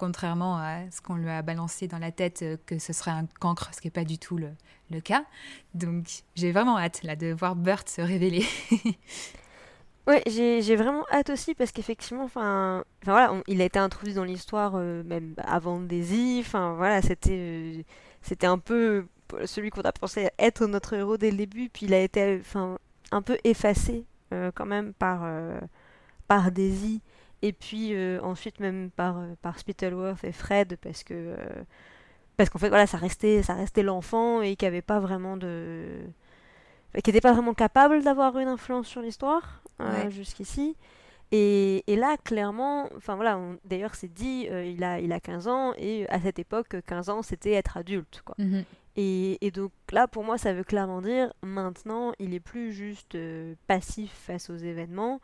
[0.00, 3.26] contrairement à ce qu'on lui a balancé dans la tête euh, que ce serait un
[3.38, 4.48] cancre, ce qui n'est pas du tout le,
[4.90, 5.24] le cas.
[5.74, 8.44] Donc j'ai vraiment hâte là, de voir Burt se révéler.
[10.06, 14.72] ouais, j'ai vraiment hâte aussi parce qu'effectivement, enfin, voilà, il a été introduit dans l'histoire
[14.76, 16.38] euh, même avant Daisy.
[16.40, 17.82] Enfin voilà, c'était euh,
[18.22, 19.06] c'était un peu
[19.44, 22.78] celui qu'on a pensé être notre héros dès le début, puis il a été enfin
[23.12, 24.04] un peu effacé
[24.54, 25.24] quand même par
[26.30, 27.02] par Daisy
[27.42, 31.36] et puis euh, ensuite même par, euh, par Spittleworth et Fred parce que euh,
[32.36, 35.88] parce qu'en fait voilà ça restait ça restait l'enfant et qui avait pas vraiment de
[37.02, 39.64] qui n'était pas vraiment capable d'avoir une influence sur l'histoire
[40.10, 40.76] jusqu'ici.
[41.32, 45.72] Et, et, là clairement enfin voilà d'ailleurs c'est dit il a il a 15 ans
[45.78, 48.36] et à cette époque 15 ans c'était être adulte quoi.
[48.38, 48.64] Mhm.
[48.96, 53.16] et, et, donc là pour moi ça veut clairement dire maintenant il est plus juste
[53.66, 55.20] passif face aux événements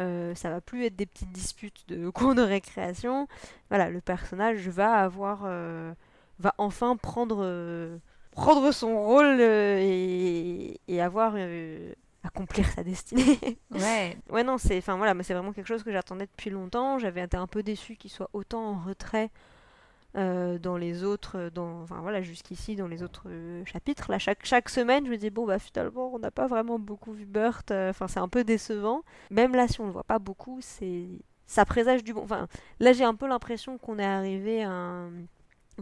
[0.00, 3.28] euh, ça va plus être des petites disputes de cours de récréation.
[3.68, 5.92] Voilà, le personnage va avoir, euh,
[6.38, 7.98] va enfin prendre, euh,
[8.32, 11.36] prendre son rôle et, et, avoir
[12.24, 13.38] accomplir sa destinée.
[13.70, 14.16] Ouais.
[14.30, 16.98] ouais non, c'est, enfin voilà, mais c'est vraiment quelque chose que j'attendais depuis longtemps.
[16.98, 19.30] J'avais été un peu déçue qu'il soit autant en retrait
[20.14, 24.10] euh, dans les autres, dans, enfin voilà, jusqu'ici dans les autres euh, chapitres.
[24.10, 27.12] Là, chaque, chaque semaine, je me dis, bon, bah finalement, on n'a pas vraiment beaucoup
[27.12, 29.02] vu Burt, euh, enfin, c'est un peu décevant.
[29.30, 31.08] Même là, si on ne le voit pas beaucoup, c'est
[31.46, 32.24] ça présage du bon.
[32.24, 32.46] Enfin,
[32.78, 35.10] là, j'ai un peu l'impression qu'on est arrivé à un...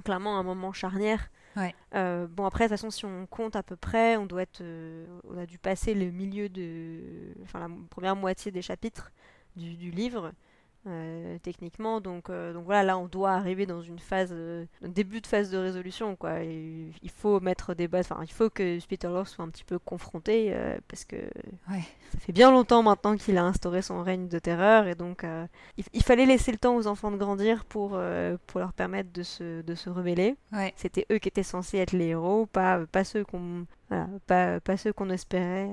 [0.04, 1.30] clairement à un moment charnière.
[1.56, 1.74] Ouais.
[1.92, 4.62] bon, après, de toute façon, si on compte à peu près, on doit être.
[5.28, 7.34] on a dû passer le milieu de.
[7.42, 9.10] Enfin, la première moitié des chapitres
[9.56, 10.32] du, du livre.
[10.86, 12.00] Euh, techniquement.
[12.00, 15.26] Donc, euh, donc voilà, là on doit arriver dans une phase, euh, un début de
[15.26, 16.16] phase de résolution.
[16.16, 16.42] Quoi.
[16.42, 19.78] Et il faut mettre des bases, enfin il faut que Spitter-Lord soit un petit peu
[19.78, 20.54] confronté
[20.88, 21.16] parce que
[21.70, 21.82] Ouais.
[22.12, 25.26] ça fait bien longtemps maintenant qu'il a instauré son règne de terreur et donc
[25.76, 28.00] il, il fallait laisser le temps aux enfants de grandir pour,
[28.46, 30.34] pour leur permettre de se, de se rebeller.
[30.52, 30.72] Ouais.
[30.76, 34.78] C'était eux qui étaient censés être les héros, pas, pas ceux qu'on voilà, pas, pas
[34.78, 35.68] ceux qu'on espérait.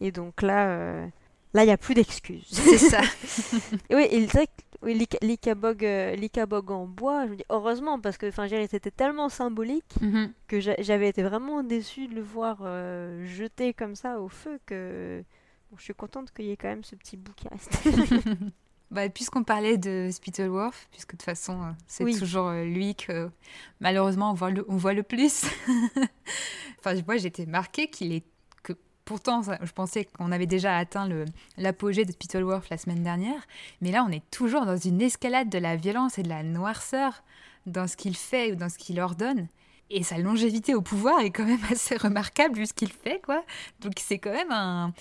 [0.00, 1.06] Et donc là,
[1.54, 2.46] là il n'y a plus d'excuses.
[2.50, 3.00] C'est ça.
[3.88, 6.14] Et oui, vrai que oui, l'Ika- l'Ikabog euh,
[6.70, 10.32] en bois, je me dis heureusement parce que enfin, c'était tellement symbolique Mhm.
[10.46, 14.58] que j'a- j'avais été vraiment déçue de le voir euh, jeté comme ça au feu
[14.66, 15.24] que
[15.70, 17.72] bon, je suis contente qu'il y ait quand même ce petit bout qui reste.
[18.90, 22.16] Bah, puisqu'on parlait de Spittleworth, puisque de toute façon, euh, c'est Oui.
[22.16, 23.28] toujours euh, lui que
[23.80, 25.46] malheureusement on voit le, on voit le plus.
[26.78, 28.24] enfin, moi j'étais marquée qu'il est.
[29.04, 31.06] Pourtant, je pensais qu'on avait déjà atteint
[31.58, 33.42] l'apogée de Spittleworth la semaine dernière,
[33.82, 37.22] mais là on est toujours dans une escalade de la violence et de la noirceur
[37.66, 39.48] dans ce qu'il fait ou dans ce qu'il ordonne.
[39.90, 43.44] Et sa longévité au pouvoir est quand même assez remarquable vu ce qu'il fait, quoi.
[43.80, 44.94] Donc c'est quand même un,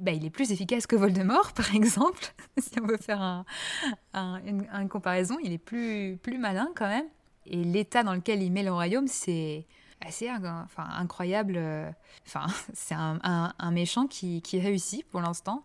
[0.00, 3.44] bah, il est plus efficace que Voldemort, par exemple, si on veut faire un,
[4.14, 5.36] un- une, une comparaison.
[5.42, 7.06] Il est plus, plus malin quand même.
[7.46, 9.66] Et l'état dans lequel il met le royaume, c'est
[10.00, 10.28] assez
[10.76, 11.54] incroyable.
[11.56, 11.90] euh,
[12.26, 15.64] Enfin, c'est un, méchant qui, qui réussit pour l'instant.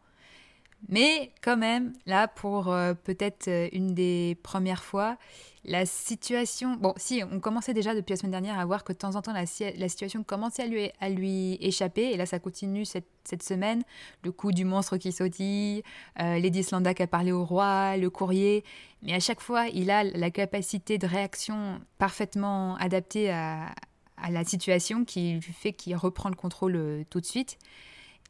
[0.89, 5.17] Mais quand même, là, pour euh, peut-être euh, une des premières fois,
[5.63, 6.76] la situation...
[6.76, 9.22] Bon, si, on commençait déjà depuis la semaine dernière à voir que de temps en
[9.22, 12.12] temps, la, si- la situation commençait à lui, à lui échapper.
[12.12, 13.82] Et là, ça continue cette, cette semaine.
[14.26, 15.84] Le coup du monstre qui sautille,
[16.17, 18.65] Lady Slanda qui a parlé au roi, le courrier.
[19.04, 23.74] Mais à chaque fois, il a la capacité de réaction parfaitement adaptée à,
[24.23, 27.59] à la situation qui lui fait qu'il reprend le contrôle euh, tout de suite.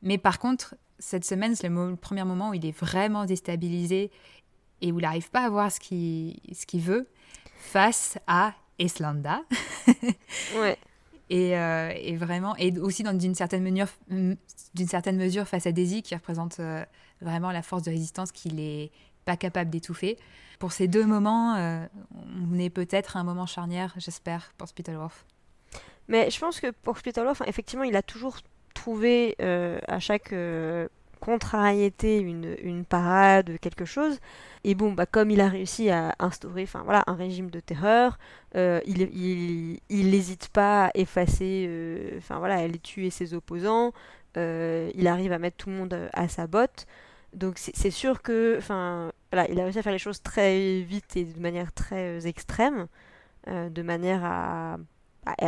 [0.02, 4.12] Mais par contre, cette semaine, c'est le, premier moment où il est vraiment déstabilisé
[4.82, 7.08] et où il n'arrive pas à voir ce qu'il ce qu'il veut
[7.58, 8.54] face à
[10.58, 10.78] ouais.
[11.30, 15.72] Et, euh, et vraiment, et aussi dans d'une certaine mesure, d'une certaine mesure face à
[15.72, 16.84] Daisy, qui représente euh,
[17.22, 18.92] vraiment la force de résistance qu'il est
[19.26, 20.18] pas capable d'étouffer.
[20.60, 21.86] Pour ces deux moments, euh,
[22.52, 25.26] on est peut-être à un moment charnière, j'espère, pour Spittleworth.
[26.08, 28.38] Mais je pense que pour Spitalov, enfin, effectivement, il a toujours
[28.74, 30.88] trouvé euh, à chaque euh,
[31.20, 34.20] contrariété une, une parade, quelque chose.
[34.66, 38.18] Et bon, bah, comme il a réussi à instaurer voilà, un régime de terreur,
[38.56, 43.94] euh, il n'hésite pas à effacer, euh, enfin voilà, à aller tuer ses opposants.
[44.36, 46.86] il arrive à mettre tout le monde à sa botte.
[47.34, 51.16] Donc c'est sûr que, enfin, voilà, il a réussi à faire les choses très vite
[51.16, 52.88] et de manière très extrême,
[53.48, 54.78] de manière à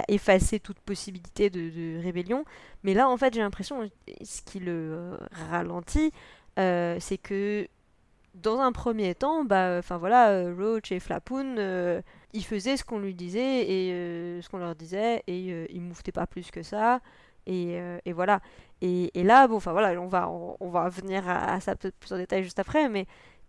[0.07, 2.45] effacer toute possibilité de, rébellion.
[2.83, 3.89] Mais là, en fait, j'ai l'impression,
[4.23, 5.17] ce qui le euh,
[5.51, 6.11] ralentit,
[6.59, 7.67] euh, c'est que
[8.33, 11.55] dans un premier temps, bah, enfin voilà, euh, Roach et Flapoon,
[12.33, 16.27] ils faisaient ce qu'on lui disait et ce qu'on leur disait et ils mouftaient pas
[16.27, 16.99] plus que ça.
[17.47, 18.41] Et, et voilà.
[18.81, 21.95] Et, là, bon, enfin voilà, on va, on, on va venir à, à ça peut-être
[21.97, 23.05] plus en détail juste après, mais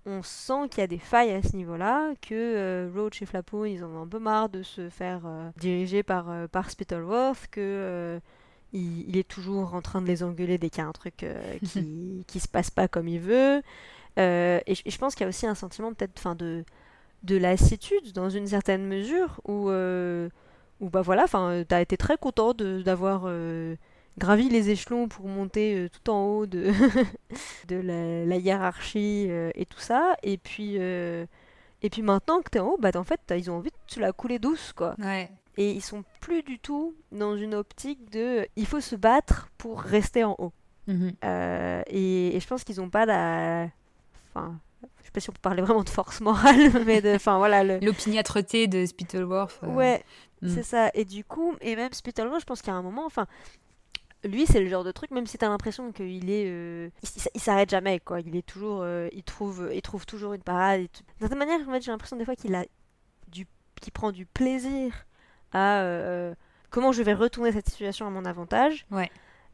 [0.06, 3.64] on sent qu'il y a des failles à ce niveau-là, que euh, Roach et Flapoon,
[3.66, 7.48] ils en ont un peu marre de se faire euh, diriger par, euh, par Spittleworth,
[7.50, 8.20] que euh,
[8.72, 11.22] il, il est toujours en train de les engueuler dès qu'il y a un truc
[11.24, 13.62] euh, qui, qui se passe pas comme il veut.
[14.18, 16.64] Et, je- et je pense qu'il y a aussi un sentiment peut-être fin, de,
[17.24, 19.70] de lassitude dans une certaine mesure, où,
[20.80, 21.26] où bah voilà,
[21.68, 23.26] t'as été très content d'avoir
[24.18, 26.72] gravi les échelons pour monter euh, tout en haut de,
[27.68, 30.16] de la, la hiérarchie euh, et tout ça.
[30.22, 31.26] Et puis, euh,
[31.82, 34.00] et puis maintenant que t'es en haut, bah en fait, ils ont envie de te
[34.00, 34.94] la couler douce, quoi.
[34.98, 35.30] Ouais.
[35.58, 39.80] Et ils sont plus du tout dans une optique de il faut se battre pour
[39.80, 40.52] rester en haut.
[40.86, 41.12] Mhm.
[41.88, 43.68] Et, et je pense qu'ils ont pas la.
[44.34, 44.58] Enfin,
[45.00, 47.14] je sais pas si on peut parler vraiment de force morale, mais de.
[47.14, 47.78] Enfin voilà, le.
[47.78, 49.60] L'opiniâtreté de Spittleworth.
[49.62, 50.04] Ouais,
[50.42, 50.48] mm.
[50.48, 50.90] c'est ça.
[50.92, 53.26] Et du coup, et même Spittleworth, je pense qu'à un moment, enfin,
[54.26, 56.88] lui, c'est le genre de truc, même si t'as l'impression qu'il est, euh,
[57.34, 58.20] il, s'arrête jamais, quoi.
[58.20, 60.80] Il est toujours, euh, il trouve, il trouve toujours une parade.
[60.80, 61.02] Et tout.
[61.02, 62.64] D'une certaine manière, en fait, j'ai l'impression des fois qu'il a
[63.28, 63.46] du,
[63.80, 64.92] qu'il prend du plaisir
[65.52, 66.34] à euh,
[66.70, 68.86] comment je vais retourner cette situation à mon avantage.
[68.90, 69.10] Ouais.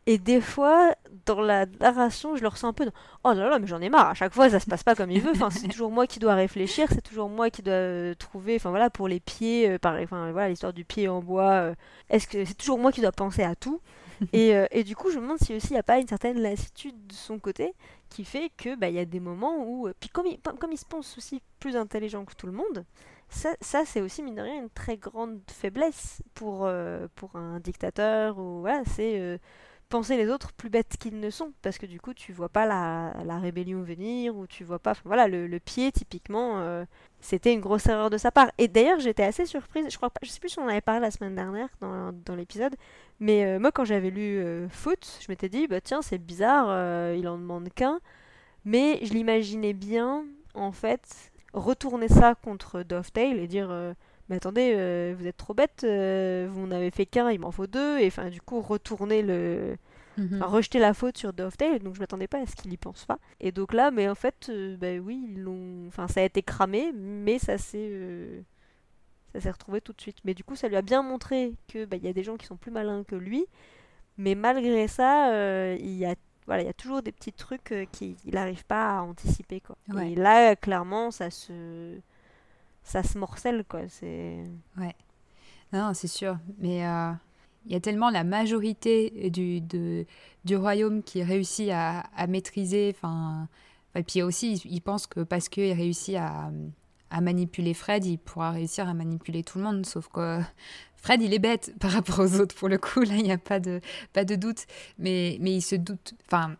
[0.06, 2.86] Et des fois, dans la narration, je le ressens un peu.
[2.86, 4.08] dans, Oh là là, mais j'en ai marre.
[4.08, 5.30] À chaque fois, ça se passe pas comme il veut.
[5.30, 6.88] Enfin, c'est toujours moi qui dois réfléchir.
[6.90, 8.56] C'est toujours moi qui dois euh, trouver.
[8.56, 10.04] Enfin voilà, pour les pieds, euh, pareil.
[10.04, 11.52] Enfin voilà, l'histoire du pied en bois.
[11.52, 11.74] euh,
[12.10, 13.80] Est-ce que c'est toujours moi qui dois penser à tout?
[14.32, 16.08] et, euh, et du coup, je me demande si aussi il n'y a pas une
[16.08, 17.74] certaine lassitude de son côté
[18.08, 20.78] qui fait que bah y a des moments où, euh, puis comme il, comme il
[20.78, 22.84] se pense aussi plus intelligent que tout le monde,
[23.28, 28.38] ça, c'est aussi mine de rien une très grande faiblesse pour euh, pour un dictateur
[28.38, 29.40] ou voilà, c'est
[29.92, 32.64] penser les autres plus bêtes qu'ils ne sont, parce que du coup, tu vois pas
[32.64, 34.94] la, la rébellion venir, ou tu vois pas.
[35.04, 36.86] voilà, le, le pied, typiquement, euh,
[37.20, 38.50] c'était une grosse erreur de sa part.
[38.56, 40.80] Et d'ailleurs, j'étais assez surprise, je crois pas, je sais plus si on en avait
[40.80, 42.74] parlé la semaine dernière dans, dans l'épisode,
[43.20, 47.14] mais euh, moi, quand j'avais lu euh, Foot, je m'étais dit, bah tiens, c'est bizarre,
[47.14, 48.00] il en demande qu'un,
[48.64, 50.24] mais je l'imaginais bien,
[50.54, 53.94] en fait, retourner ça contre Dovetail et dire
[54.32, 57.66] mais attendez, euh, vous êtes trop bête, euh, vous n'avez fait qu'un, il m'en faut
[57.66, 59.76] deux, et enfin du coup retourner le,
[60.16, 60.42] mhm.
[60.42, 63.18] rejeter la faute sur Dovetail, donc je m'attendais pas à ce qu'il y pense pas.
[63.40, 66.42] Et donc là, mais en fait, euh, bah oui, ils l'ont, enfin ça a été
[66.42, 68.42] cramé, mais ça s'est,
[69.34, 70.16] ça s'est retrouvé tout de suite.
[70.24, 72.38] Mais du coup, ça lui a bien montré que bah, il y a des gens
[72.38, 73.44] qui sont plus malins que lui,
[74.16, 76.14] mais malgré ça, il y a
[76.46, 79.76] voilà, il y a toujours des petits trucs qu'il n'arrive pas à anticiper quoi.
[80.02, 82.00] Et là, clairement, ça se
[82.82, 83.88] ça se morcelle, quoi.
[83.88, 84.38] C'est...
[84.76, 84.94] Ouais.
[85.72, 86.38] Non, c'est sûr.
[86.58, 87.12] Mais euh,
[87.66, 92.94] il y a tellement la majorité du, du royaume qui réussit à, à maîtriser.
[92.94, 93.48] Enfin,
[93.94, 96.50] et puis aussi, il, pense que parce qu'il réussit à,
[97.10, 99.86] à manipuler Fred, il pourra réussir à manipuler tout le monde.
[99.86, 100.40] Sauf que
[100.96, 103.02] Fred, il est bête par rapport aux autres, pour le coup.
[103.02, 103.80] Là, il n'y a pas de,
[104.12, 104.66] pas de doute.
[104.98, 106.14] Mais, mais il se doute.
[106.26, 106.56] Enfin,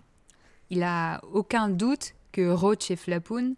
[0.71, 3.57] il a aucun doute que Roach et Flapoon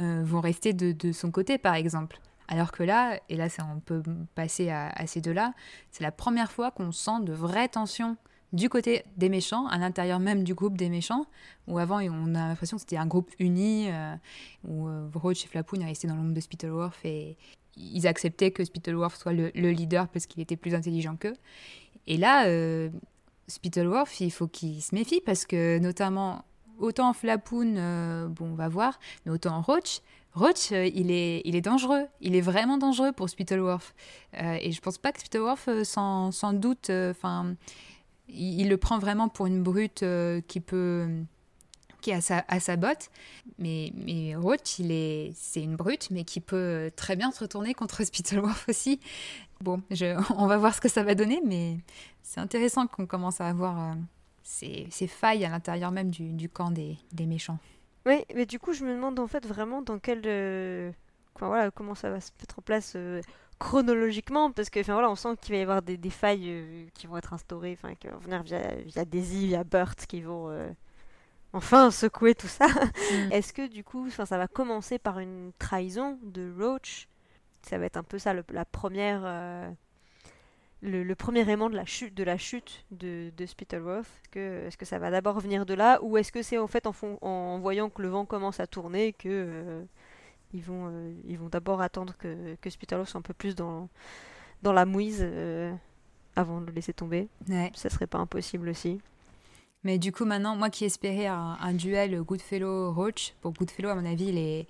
[0.00, 2.20] euh, vont rester de, son côté, par exemple.
[2.48, 4.02] Alors que là, et là on peut
[4.34, 5.54] passer à, ces deux-là,
[5.92, 8.16] c'est la première fois qu'on sent de vraies tensions
[8.52, 11.26] du côté des méchants, à l'intérieur même du groupe des méchants,
[11.68, 14.16] où avant on a l'impression que c'était un groupe uni, euh,
[14.66, 17.36] où euh, Roach et Flapoon restaient dans l'ombre de Spittleworth et
[17.76, 21.36] ils acceptaient que Spittleworth soit le, leader parce qu'il était plus intelligent qu'eux.
[22.08, 22.90] Et là, euh,
[23.46, 26.44] Spittleworth, il faut qu'il se méfie parce que notamment
[26.80, 30.00] autant Flapoon, euh, bon, on va voir, mais autant Roach,
[30.34, 32.06] Roach, euh, il, est, il est dangereux.
[32.20, 33.94] Il est vraiment dangereux pour Spittleworth.
[34.40, 37.54] Euh, et je pense pas que Spittleworth, sans, sans doute, enfin,
[38.28, 40.04] il, le prend vraiment pour une brute
[40.46, 41.08] qui peut
[42.00, 43.10] qui est à sa, à sa botte.
[43.58, 47.74] Mais, mais Roach, il est, c'est une brute, mais qui peut très bien se retourner
[47.74, 49.00] contre Spittleworth aussi.
[49.60, 49.82] Bon,
[50.36, 51.76] on va voir ce que ça va donner, mais
[52.22, 53.94] c'est intéressant qu'on commence à avoir
[54.42, 57.58] ces, failles à l'intérieur même du, camp des, méchants.
[58.06, 60.22] Oui, mais du coup, je me demande en fait vraiment dans quel.
[60.26, 60.90] Euh,
[61.38, 63.20] voilà, comment ça va se mettre en place euh,
[63.58, 67.16] chronologiquement, parce que voilà, on sent qu'il va y avoir des, failles euh, qui vont
[67.16, 70.50] être instaurées, enfin, qui vont venir via, via Daisy, via Burt, qui vont
[71.52, 72.66] enfin secouer tout ça.
[72.68, 73.32] Mm.
[73.32, 77.06] Est-ce que du coup, ça va commencer par une trahison de Roach?
[77.62, 79.74] Ça va être un peu ça, la première
[80.82, 84.86] le, premier aimant de la chute de, la chute de, de Spittleworth que, Est-ce que
[84.86, 87.90] ça va d'abord venir de là ou est-ce que c'est en fait en, en, voyant
[87.90, 89.84] que le vent commence à tourner que euh,
[90.52, 93.88] ils vont, euh, ils vont d'abord attendre que, que Spittleworth soit un peu plus dans,
[94.62, 95.72] dans la mouise euh,
[96.36, 97.28] avant de le laisser tomber?
[97.48, 97.70] Ouais.
[97.74, 99.00] Ça serait pas impossible aussi.
[99.84, 104.04] Mais du coup maintenant, moi qui espérais un, un duel Goodfellow-Roach, pour Goodfellow à mon
[104.04, 104.66] avis il est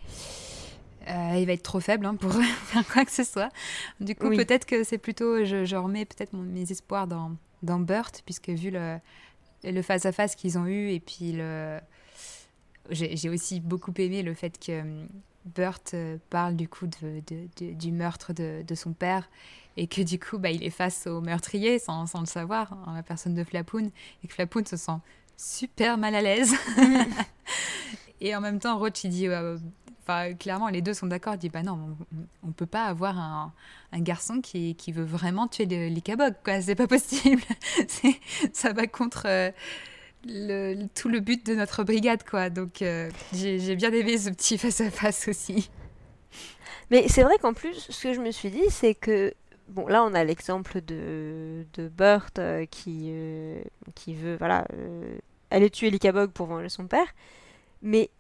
[1.08, 2.32] euh, il va être trop faible hein, pour
[2.64, 3.50] faire quoi que ce soit.
[4.00, 7.32] Du coup, peut-être que c'est plutôt, je, remets peut-être mes espoirs dans,
[7.62, 8.98] dans Burt, puisque vu le,
[9.64, 11.78] le face-à-face qu'ils ont eu, et puis le...
[12.90, 15.08] j'ai aussi beaucoup aimé le fait que hum,
[15.46, 19.28] Burt euh, parle du coup de, de, du meurtre de, son père,
[19.76, 22.92] et que du coup, bah, il est face au meurtrier sans, sans le savoir, en
[22.92, 23.90] la personne de Flapoon,
[24.22, 24.98] et que Flapoon se sent
[25.38, 26.52] super mal à l'aise.
[28.20, 29.28] et en même temps, Roach, il dit
[30.38, 31.34] clairement, les deux sont d'accord.
[31.34, 31.96] Ils disent bah non,
[32.42, 33.52] on, ne peut pas avoir un,
[34.00, 36.60] garçon qui, veut vraiment tuer les cabog, quoi.
[36.60, 37.42] C'est pas possible.
[38.52, 39.50] ça va contre euh,
[40.26, 42.50] le, tout le but de notre brigade, quoi.
[42.50, 45.70] Donc, euh, j'ai bien aimé ce petit face-à-face aussi.
[46.90, 49.32] Mais c'est vrai qu'en plus, ce que je me suis dit, c'est que
[49.68, 53.12] bon, là, on a l'exemple de, de Burt euh, qui,
[53.94, 54.66] qui veut, voilà,
[55.50, 57.06] aller tuer Likabog pour venger son père.
[57.82, 58.10] Mais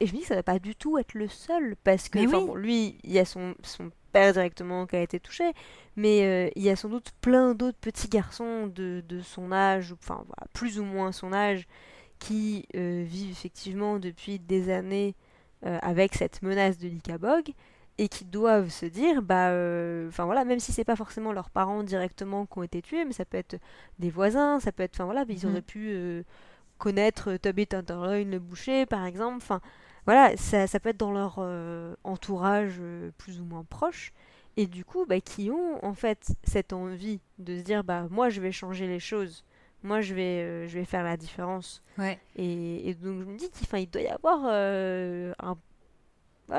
[0.00, 2.26] et je me dis que ça va pas du tout être le seul, parce que
[2.30, 5.52] bon, lui, il y a son, son père directement qui a été touché,
[5.96, 9.92] mais euh, il y a sans doute plein d'autres petits garçons de, de son âge,
[9.92, 11.66] enfin voilà, plus ou moins son âge,
[12.18, 15.14] qui euh, vivent effectivement depuis des années
[15.64, 17.52] euh, avec cette menace de l'Ikabog,
[17.98, 19.48] et qui doivent se dire, bah,
[20.08, 23.14] enfin voilà, même si c'est pas forcément leurs parents directement qui ont été tués, mais
[23.14, 23.56] ça peut être
[23.98, 25.50] des voisins, ça peut être, enfin voilà, ils mhm.
[25.50, 26.24] auraient pu
[26.76, 29.62] connaître Tubby Tenderloin le boucher, par exemple, enfin
[30.06, 34.12] voilà, ça, ça, peut être dans leur euh, entourage euh, plus ou moins proche,
[34.56, 38.30] et du coup, bah, qui ont en fait cette envie de se dire, bah moi
[38.30, 39.44] je vais changer les choses,
[39.82, 41.82] moi je vais, euh, je vais faire la différence.
[41.98, 42.18] Ouais.
[42.36, 45.56] Et, donc je me dis qu'il il doit y avoir un,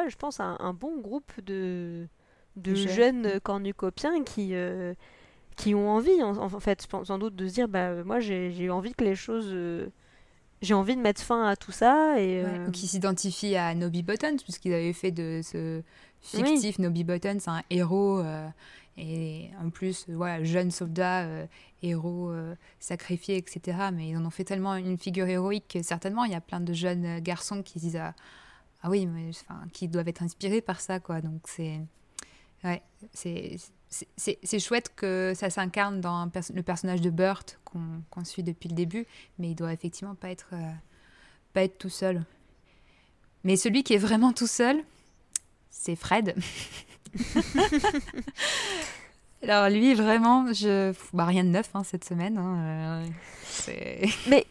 [0.09, 2.07] je pense un, un, bon groupe de,
[2.57, 4.53] de jeunes cornucopiens qui
[5.55, 9.03] qui ont envie, en, fait, sans doute, de se dire, bah, moi, j'ai envie que
[9.03, 9.55] les choses
[10.61, 12.19] j'ai envie de mettre fin à tout ça.
[12.19, 15.81] Et, Ou qui s'identifient à Nobby Buttons, puisqu'ils avaient fait de ce
[16.21, 18.23] fictif Nobby Buttons un héros.
[18.97, 21.27] et en plus, voilà, jeune soldat,
[21.83, 22.31] héros
[22.79, 23.77] sacrifié, etc.
[23.93, 26.59] Mais ils en ont fait tellement une figure héroïque que certainement, il y a plein
[26.59, 28.13] de jeunes garçons qui disent Ah,
[28.83, 31.21] ah oui, mais, enfin, qui doivent être inspirés par ça, quoi.
[31.21, 31.79] Donc c'est.
[32.63, 32.81] Ouais,
[33.13, 33.57] c'est
[33.89, 39.05] c'est chouette que ça s'incarne dans le personnage de Burt qu'on suit depuis le début,
[39.39, 40.71] mais il doit effectivement pas être, euh,
[41.53, 42.23] pas être tout seul.
[43.43, 44.83] Mais celui qui est vraiment tout seul,
[45.69, 46.35] c'est Fred.
[49.43, 50.93] Alors lui, vraiment, je...
[51.13, 52.37] Bah, rien de neuf hein, cette semaine.
[52.37, 53.05] Hein,
[53.69, 54.45] euh, mais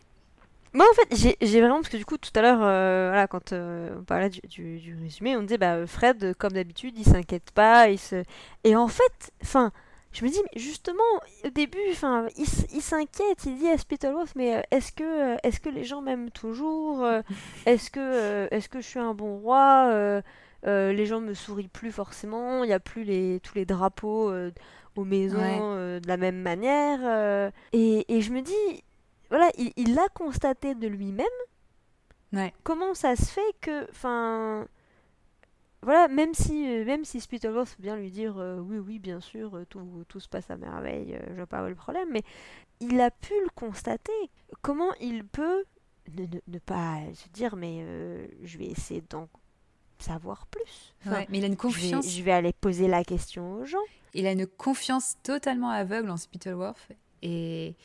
[0.73, 3.53] moi, en fait, j'ai vraiment, parce que du coup, tout à l'heure, euh, voilà, quand
[3.53, 4.41] euh, on parlait du,
[4.79, 8.23] du, résumé, on disait, bah, Fred, comme d'habitude, il s'inquiète pas, il se...
[8.65, 9.73] Et en fait, enfin,
[10.13, 11.03] je me dis, mais justement,
[11.45, 15.61] au début, enfin, il, il s'inquiète, il dit à Spittleworth, mais euh, est-ce que, est-ce
[15.61, 17.07] que les gens m'aiment toujours
[17.67, 20.21] Est-ce que, est-ce que je suis un bon roi
[20.65, 24.33] Les gens me sourient plus forcément, il n'y a plus les, tous les drapeaux
[24.97, 27.51] aux maisons de la même manière.
[27.73, 28.83] et, et je me dis,
[29.31, 31.27] voilà, il l'a constaté de lui-même.
[32.33, 32.53] Ouais.
[32.65, 34.67] Comment ça se fait que, enfin,
[35.87, 39.57] voilà, même si, euh, même si Spittleworth vient lui dire euh, oui, oui, bien sûr,
[39.57, 42.23] euh, tout, tout, se passe à merveille, je vois pas le problème, mais
[42.81, 44.13] il a pu le constater.
[44.63, 45.65] Comment il peut
[46.17, 47.85] ne, ne, pas se dire mais
[48.43, 49.29] je vais essayer d'en
[49.99, 50.95] savoir plus.
[51.07, 52.05] ouais, mais il a une confiance.
[52.05, 53.79] Je vais, je vais, aller poser la question aux gens.
[54.13, 56.89] Il a une confiance totalement aveugle en Spittleworth
[57.23, 57.77] et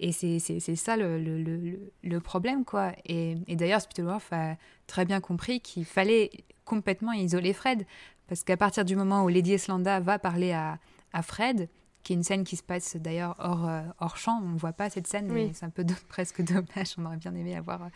[0.00, 2.92] et c'est ça le, le, le, problème, quoi.
[3.06, 6.30] Et, et d'ailleurs, Spittleworth a très bien compris qu'il fallait
[6.64, 7.86] complètement isoler Fred.
[8.26, 10.78] Parce qu'à partir du moment où Lady Eslanda va parler à,
[11.12, 11.68] à Fred,
[12.02, 14.72] qui est une scène qui se passe d'ailleurs hors, euh, hors champ, on ne voit
[14.72, 16.94] pas cette scène, mais c'est un peu presque dommage.
[16.98, 17.88] On aurait bien aimé avoir euh,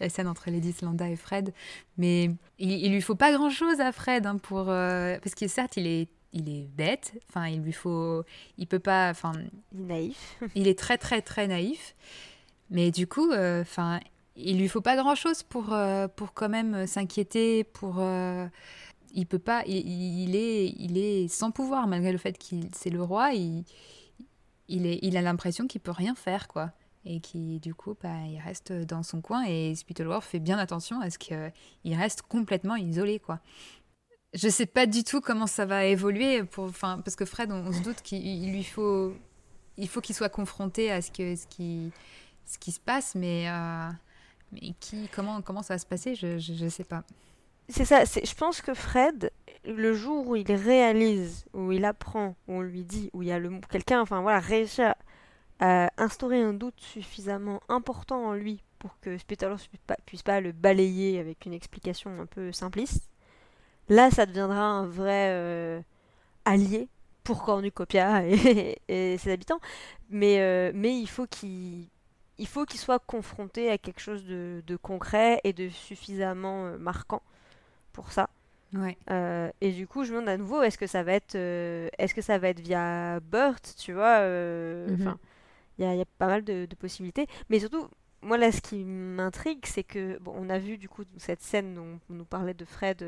[0.00, 1.52] la scène entre Lady Eslanda et Fred.
[1.96, 5.76] Mais il, il lui faut pas grand-chose à Fred, hein, pour, euh, parce que certes,
[5.76, 7.14] il est il est bête.
[7.30, 8.24] Enfin, il lui faut,
[8.58, 9.08] il peut pas.
[9.10, 9.32] Enfin,
[9.72, 10.42] il est naïf.
[10.54, 11.94] il est très très très naïf.
[12.70, 14.00] Mais du coup, euh, enfin,
[14.36, 17.64] il lui faut pas grand chose pour euh, pour quand même s'inquiéter.
[17.64, 18.46] Pour, euh,
[19.14, 19.62] il peut pas.
[19.66, 23.32] Il, est il est sans pouvoir malgré le fait qu'il c'est le roi.
[23.32, 23.64] Il
[24.68, 26.72] il est il a l'impression qu'il peut rien faire quoi.
[27.06, 31.02] Et qui, du coup, bah, il reste dans son coin et Spittleworth fait bien attention
[31.02, 33.40] à ce qu'il reste complètement isolé, quoi.
[34.34, 38.02] Je sais pas du tout comment ça va évoluer, parce que Fred, on, se doute
[38.02, 39.14] qu'il lui faut,
[39.76, 41.92] il faut qu'il soit confronté à ce, qui,
[42.44, 43.90] se passe, mais, euh,
[45.12, 47.04] comment, ça va se passer, je, je, sais pas.
[47.68, 49.30] C'est ça, je pense que Fred,
[49.64, 53.32] le jour où il réalise, où il apprend, où on lui dit, où il y
[53.32, 54.84] a quelqu'un, enfin voilà, réussit
[55.60, 60.40] à, instaurer un doute suffisamment important en lui pour que Spitalos puisse pas, puisse pas
[60.40, 63.08] le balayer avec une explication un peu simpliste
[63.88, 65.80] Là, ça deviendra un vrai euh,
[66.44, 66.88] allié
[67.22, 69.60] pour Cornucopia et, et, ses habitants.
[70.10, 71.86] Mais, euh, mais il faut qu'il
[72.36, 76.78] il faut qu'il soit confronté à quelque chose de, de concret et de suffisamment euh,
[76.78, 77.22] marquant
[77.92, 78.28] pour ça.
[78.72, 78.98] Ouais.
[79.60, 82.22] et du coup, je me demande à nouveau, est-ce que ça va être, est-ce que
[82.22, 84.96] ça va être via Burt, tu vois mhm.
[84.98, 85.18] Enfin,
[85.78, 87.28] il y, a, y, a pas mal de, de, possibilités.
[87.50, 87.86] Mais surtout,
[88.20, 91.76] moi là, ce qui m'intrigue, c'est que bon, on a vu du coup cette scène
[91.76, 93.00] dont on nous parlait de Fred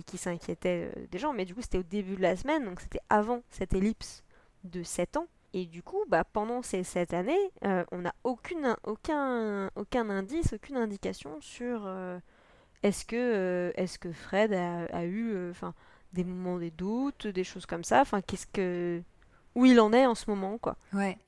[0.00, 2.80] qui, s'inquiétait euh, des gens, mais du coup c'était au début de la semaine, donc
[2.80, 4.24] c'était avant cette ellipse
[4.64, 5.26] de 7 ans.
[5.54, 9.70] Et du coup, bah, pendant ces 7 années, euh, on n'a aucun, aucun,
[10.08, 12.18] indice, aucune indication sur euh,
[12.82, 15.74] est-ce que, est que Fred a, eu enfin
[16.14, 19.02] des moments des doutes, des choses comme ça, qu'est-ce que
[19.54, 20.76] où il en est en ce moment quoi.
[20.94, 21.18] Ouais.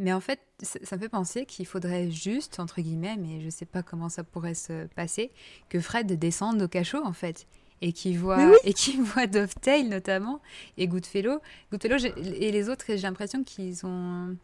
[0.00, 3.66] Mais en fait, ça, me fait penser qu'il faudrait juste, entre guillemets, mais je sais
[3.66, 5.30] pas comment ça pourrait se passer,
[5.68, 7.46] que Fred descende au cachot en fait
[7.82, 10.40] et qui voit et qui voit Dovetail notamment
[10.76, 11.40] et Goodfellow.
[11.70, 14.36] Goodfellow et les autres, j'ai l'impression qu'ils ont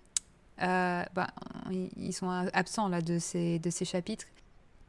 [0.62, 1.28] euh, bah,
[1.70, 4.26] ils sont absents là de ces de ces chapitres.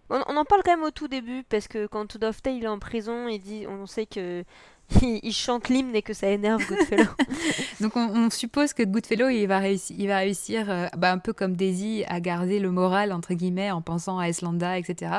[0.10, 3.28] On, en parle quand même au tout début parce que quand Dovetail est en prison,
[3.28, 4.46] il dit, on sait que
[5.02, 7.12] il, chante l'hymne et que ça énerve Goodfellow.
[7.82, 11.34] Donc on, suppose que Goodfellow il va réussir, il va réussir euh, bah, un peu
[11.34, 15.12] comme Daisy à garder le moral entre guillemets en pensant à Islanda, etc.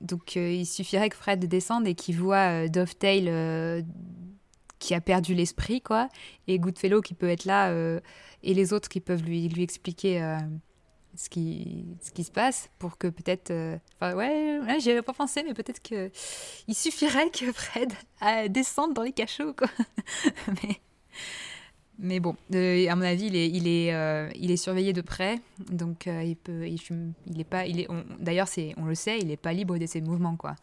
[0.00, 3.82] Donc euh, il suffirait que Fred descende et qu'il voit euh, Dovetail euh,
[4.78, 6.08] qui a perdu l'esprit, quoi,
[6.46, 7.72] et Goodfellow qui peut être là,
[8.42, 10.36] et les autres qui peuvent lui, lui expliquer
[11.14, 13.50] ce, qui, ce qui se passe pour que peut-être...
[13.94, 16.10] Enfin ouais, ouais j'y avais pas pensé, mais peut-être que
[16.68, 17.94] il suffirait que Fred
[18.50, 19.68] descende dans les cachots, quoi.
[20.62, 20.78] mais...
[21.98, 25.40] Mais bon, à mon avis, il est, il est, il est surveillé de près,
[25.70, 27.88] donc il peut, il, est pas, il est,
[28.20, 30.56] d'ailleurs, c'est, on le sait, il n'est pas libre de ses mouvements, quoi.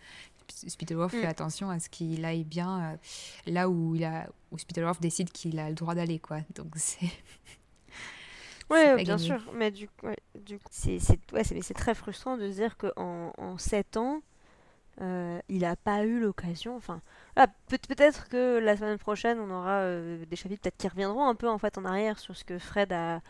[0.48, 1.30] Spittleworth fait mm.
[1.30, 3.00] attention à ce qu'il aille bien
[3.48, 4.58] là où il a, où
[5.02, 6.42] décide qu'il a le droit d'aller, quoi.
[6.56, 7.10] Donc c'est.
[8.70, 9.90] Oui, bien sûr, mais du,
[10.36, 11.00] du coup, c'est
[11.32, 11.44] ouais,
[11.76, 14.22] très frustrant de dire qu'en en 7 ans,
[15.02, 16.76] euh, il n'a pas eu l'occasion.
[16.76, 17.02] Enfin,
[17.68, 21.50] peut-être que la semaine prochaine, on aura euh, des chapitres peut-être qui reviendront un peu
[21.50, 23.22] en fait en arrière sur ce que Fred a,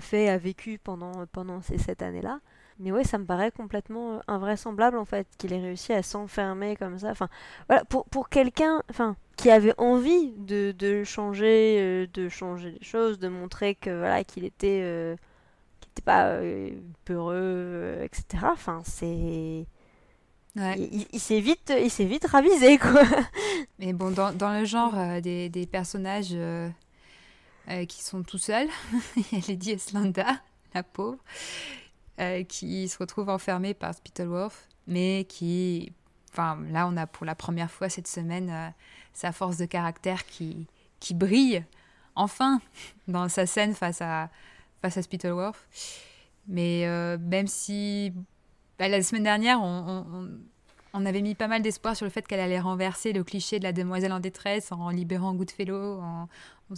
[0.00, 2.40] fait, a vécu pendant, pendant ces 7 années-là.
[2.80, 6.98] Mais ouais, ça me paraît complètement invraisemblable en fait qu'il ait réussi à s'enfermer comme
[6.98, 7.10] ça.
[7.10, 7.28] Enfin,
[7.68, 8.82] voilà, pour, quelqu'un,
[9.36, 14.22] qui avait envie de, de changer, euh, de changer les choses, de montrer que voilà
[14.22, 15.16] qu'il était, euh,
[15.92, 16.70] était pas euh,
[17.04, 18.44] peureux, etc.
[18.52, 19.66] Enfin, c'est
[20.56, 23.02] il, s'est vite, il s'est vite ravisé quoi.
[23.78, 26.34] Mais bon, dans, dans le genre des, des, personnages
[27.88, 28.68] qui sont tout seuls,
[29.16, 30.40] il y a Lady Eslanda,
[30.74, 31.18] la pauvre,
[32.48, 35.92] qui se retrouve enfermée par Spittleworth, mais qui,
[36.32, 38.72] enfin là, on a pour la première fois cette semaine
[39.12, 40.66] sa force de caractère qui,
[41.00, 41.64] qui brille
[42.14, 42.60] enfin
[43.08, 44.30] dans sa scène face à,
[44.82, 45.58] face à Spittleworth.
[46.46, 48.12] Mais euh, même si
[48.78, 52.60] bah, la semaine dernière, on, avait mis pas mal d'espoir sur le fait qu'elle allait
[52.60, 56.00] renverser le cliché de la demoiselle en détresse en libérant Goodfellow,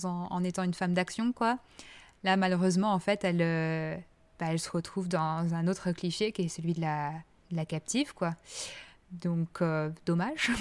[0.03, 1.59] en, étant une femme d'action, quoi.
[2.23, 3.97] Là, malheureusement, en fait, elle, euh,
[4.39, 8.35] bah, elle se retrouve dans un autre cliché qui est celui de la, captive, quoi.
[9.13, 10.51] Donc, euh, dommage.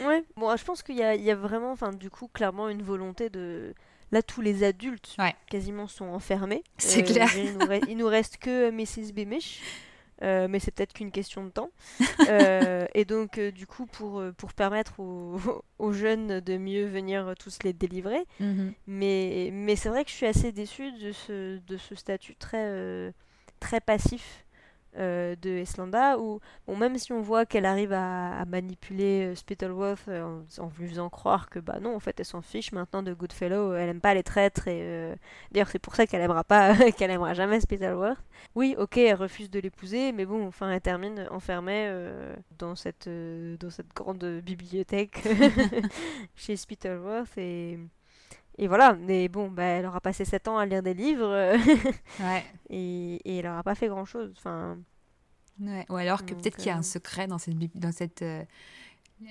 [0.00, 3.74] Ouais, bon, je pense qu'il y, a, vraiment, du coup, clairement une volonté de.
[4.12, 5.16] Là, tous les adultes
[5.48, 6.64] quasiment sont enfermés.
[6.78, 7.28] C'est euh, clair.
[7.36, 9.12] Il nous, reste, il nous, reste que Mrs.
[9.12, 9.60] Beamish.
[10.22, 11.70] Euh, mais c'est peut-être qu'une question de temps.
[12.28, 15.40] Euh, et donc, du coup, pour, pour permettre aux,
[15.78, 18.24] aux, jeunes de mieux venir tous les délivrer.
[18.40, 18.72] Mm-hmm.
[18.86, 23.12] Mais, mais c'est vrai que je suis assez déçue de ce, de ce statut très,
[23.58, 24.44] très passif
[24.96, 30.08] euh, de Eslanda, où bon, même si on voit qu'elle arrive à, manipuler euh, Spittleworth
[30.08, 33.14] euh, en, lui faisant croire que bah non, en fait, elle s'en fiche maintenant de
[33.14, 35.14] Goodfellow, elle aime pas les traîtres, et
[35.52, 38.18] d'ailleurs, c'est pour ça qu'elle aimera pas, qu'elle aimera jamais Spittleworth.
[38.56, 41.88] Oui, ok, elle refuse de l'épouser, mais bon, enfin, elle termine enfermée
[42.58, 45.22] dans, cette, dans cette grande bibliothèque
[46.34, 47.78] chez Spittleworth, et.
[48.62, 51.56] Et voilà, mais bon, bah, elle aura passé 7 ans à lire des livres
[52.20, 52.44] ouais.
[52.68, 54.34] et, et, elle n'aura pas fait grand-chose.
[54.36, 54.76] Enfin,
[55.60, 55.86] ouais.
[55.88, 58.44] Ou alors que peut-être qu'il y a un euh, secret dans cette, dans cette euh,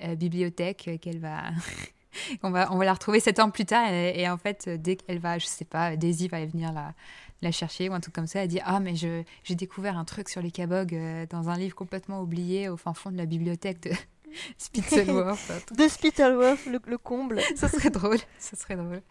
[0.02, 1.44] euh, bibliothèque qu'elle va...
[2.42, 2.72] on, va...
[2.72, 5.46] on va la retrouver 7 ans plus tard et, en fait, dès qu'elle va, je
[5.46, 6.92] sais pas, Daisy va venir la,
[7.40, 10.28] la chercher ou un truc comme ça, elle dit Ah, mais j'ai découvert un truc
[10.28, 10.92] sur les Kabog
[11.30, 13.92] dans un livre complètement oublié au fin fond de la bibliothèque de...
[15.74, 17.40] De le, comble.
[17.56, 19.02] ça serait drôle, ça serait drôle.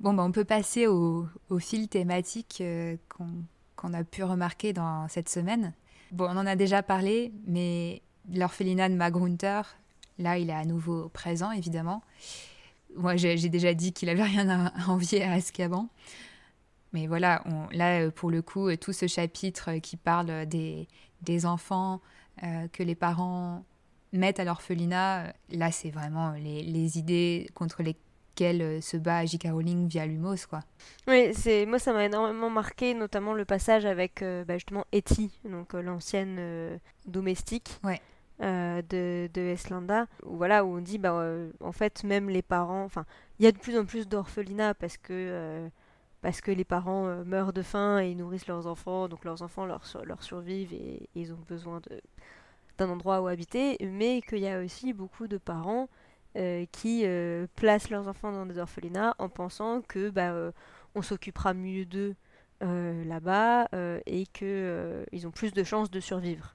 [0.00, 5.08] Bon, bah, on peut passer au, au fil thématique euh, qu'on a pu remarquer dans
[5.08, 5.74] cette semaine.
[6.12, 9.62] Bon, on en a déjà parlé, mais l'orphelinat de Magrunter,
[10.18, 12.02] là, il est à nouveau présent, évidemment.
[12.96, 15.88] Moi, j'ai déjà dit qu'il avait rien à envier à Azkaban.
[16.92, 20.88] Mais voilà, on, là, pour le coup, tout ce chapitre qui parle des,
[21.22, 22.00] des enfants
[22.42, 23.64] euh, que les parents
[24.12, 29.24] mettre à l'orphelinat, euh, là, c'est vraiment les, les, idées contre lesquelles euh, se bat
[29.24, 29.48] J.K.
[29.52, 30.60] Rowling via Lumos, quoi.
[31.06, 35.30] Oui, c'est moi, ça m'a énormément marqué, notamment le passage avec euh, bah, justement Etty,
[35.44, 37.80] donc l'ancienne domestique.
[38.40, 41.22] de, de Eslanda, où, voilà, où on dit, bah,
[41.60, 43.04] en fait, même les parents, enfin,
[43.38, 45.68] il y a de plus en plus d'orphelinats parce que,
[46.22, 49.66] parce que les parents meurent de faim et ils nourrissent leurs enfants, donc leurs enfants
[49.66, 52.00] leur, leur survivent et ils ont besoin de,
[52.80, 55.88] d'un endroit où habiter, mais qu'il y a aussi beaucoup de parents
[56.36, 60.50] euh, qui euh, placent leurs enfants dans des orphelinats en pensant que bah, euh,
[60.94, 62.14] on s'occupera mieux d'eux
[62.62, 63.68] là-bas
[64.04, 66.54] et qu'ils ils ont plus de chances de survivre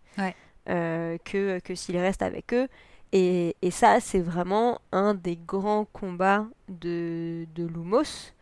[0.68, 2.68] que, que s'ils restent avec eux.
[3.12, 8.34] Et, et ça, c'est vraiment un des grands combats de, de Lumos,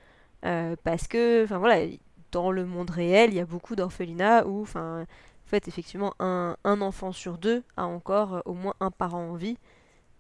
[0.42, 1.86] parce que, enfin voilà,
[2.34, 5.06] dans le monde réel, il y a beaucoup d'orphelinats où, enfin,
[5.68, 9.58] effectivement, un, enfant sur deux a encore euh, au moins un parent en vie.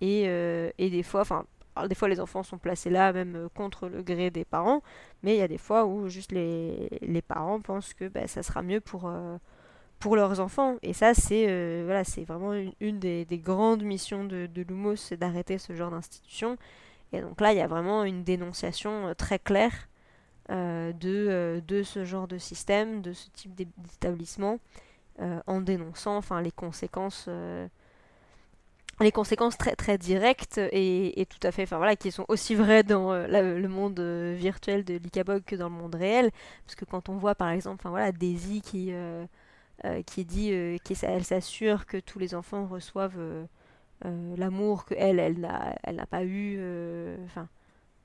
[0.02, 1.46] Et, euh, des fois, enfin,
[1.88, 4.84] des fois les enfants sont placés là même euh, contre le gré des parents,
[5.24, 6.90] mais il y a des fois où juste les,
[7.28, 9.10] parents pensent que bah, ça sera mieux pour,
[10.16, 10.78] leurs enfants.
[10.84, 11.46] Et ça, c'est
[11.84, 16.58] voilà, vraiment une, des, des, grandes missions de, de Lumos, c'est d'arrêter ce genre d'institution.
[17.14, 19.88] Et donc là, il y a vraiment une dénonciation très claire
[20.50, 24.60] de ce genre de système, de ce type d'établissement.
[25.20, 27.68] Euh, en dénonçant enfin les conséquences euh,
[29.00, 32.82] les conséquences très très directes et, tout à fait, enfin voilà, qui sont aussi vraies
[32.82, 36.32] dans euh, le monde virtuel de l'Icabog que dans le monde réel,
[36.66, 38.92] parce que quand on voit par exemple, enfin voilà, Daisy qui
[40.08, 43.20] qui dit qu'elle s'assure que tous les enfants reçoivent
[44.04, 46.60] l'amour que elle n'a elle n'a pas eu,
[47.26, 47.48] enfin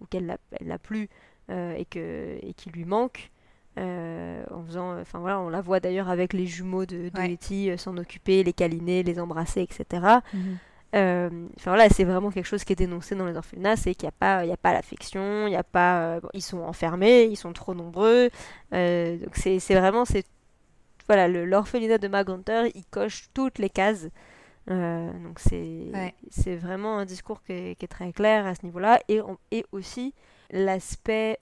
[0.00, 0.26] ou qu'elle
[0.61, 1.09] n'a plus
[1.50, 3.30] et que et qui lui manque.
[3.77, 7.97] En faisant, enfin voilà, on la voit d'ailleurs avec les jumeaux de, de Letty s'en
[7.97, 10.21] occuper, les câliner, les embrasser, etc.
[10.95, 14.07] Euh, enfin voilà, c'est vraiment quelque chose qui est dénoncé dans les orphelinats, c'est qu'il
[14.07, 16.61] n'y a pas, il y a pas l'affection, il y a pas, euh, ils sont
[16.61, 18.31] enfermés, ils sont trop nombreux.
[18.73, 20.25] Euh, donc c'est, vraiment, c'est
[21.07, 24.09] voilà, l'orphelinat de Magunter, il coche toutes les cases.
[24.66, 25.91] donc c'est,
[26.31, 30.14] c'est vraiment un discours qui est, très clair à ce niveau-là et, et aussi
[30.51, 31.39] l'aspect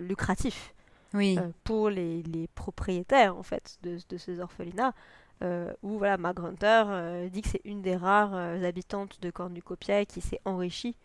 [0.00, 0.74] lucratif.
[1.12, 1.38] Oui.
[1.64, 4.94] pour les, les, propriétaires en fait de, de ces orphelinats
[5.42, 9.30] euh, où voilà, Mag Hunter euh, dit que c'est une des rares euh, habitantes de
[9.30, 10.96] Cornucopia qui s'est enrichie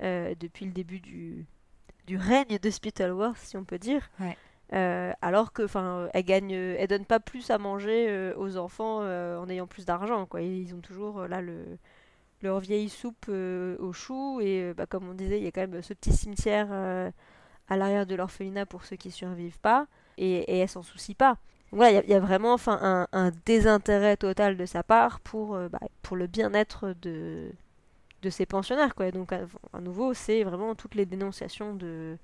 [0.00, 1.44] depuis le début du,
[2.06, 4.08] du règne de Spittleworth, si on peut dire.
[4.70, 9.66] alors que, enfin, elle gagne, elle donne pas plus à manger aux enfants en ayant
[9.66, 10.40] plus d'argent, quoi.
[10.42, 11.78] Ils ont toujours là le
[12.42, 15.82] leur vieille soupe aux choux et bah, comme on disait, il y a quand même
[15.82, 16.68] ce petit cimetière
[17.68, 21.38] à l'arrière de l'orphelinat pour ceux qui survivent pas et, et elle s'en soucie pas
[21.70, 25.80] voilà, il y, a vraiment enfin, un, désintérêt total de sa part pour, euh, bah,
[26.00, 27.52] pour le bien-être de,
[28.22, 28.94] de ses pensionnaires.
[28.94, 29.10] Quoi.
[29.10, 32.16] donc, à, nouveau, c'est vraiment toutes les dénonciations de,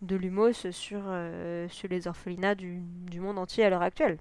[0.00, 4.18] de Lumos sur, euh, sur les orphelinats du, du, monde entier à l'heure actuelle.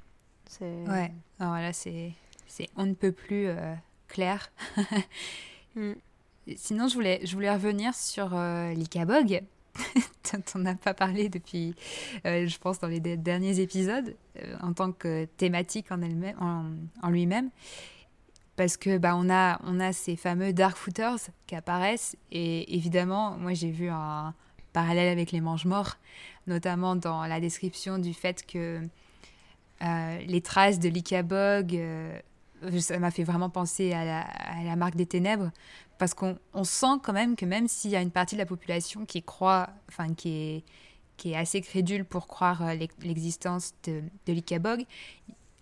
[0.61, 2.13] Ouais, alors là, c'est
[2.75, 3.73] on ne peut plus euh,
[4.07, 4.51] clair.
[5.75, 5.93] Mm.
[6.55, 8.29] Sinon, je voulais, je voulais revenir sur
[8.73, 9.43] l'Icabog.
[10.55, 11.75] on n'a pas parlé depuis,
[12.25, 16.01] euh, je pense, dans les derniers épisodes, euh, en tant que thématique en,
[16.39, 16.65] en,
[17.01, 17.49] en lui-même.
[18.55, 22.15] Parce que bah, on, a, on a ces fameux Dark Footers qui apparaissent.
[22.31, 24.33] Et évidemment, moi j'ai vu un
[24.73, 25.97] parallèle avec les mange-morts,
[26.47, 28.81] notamment dans la description du fait que
[29.83, 31.79] euh, les traces de l'Ikabog,
[32.79, 34.25] ça m'a fait vraiment penser à
[34.63, 35.51] la, marque des ténèbres,
[35.97, 39.05] parce qu'on sent quand même que même s'il y a une partie de la population
[39.05, 40.63] qui croit, enfin qui
[41.23, 44.85] est, assez crédule pour croire euh, l'existence de, de l'Ikabog,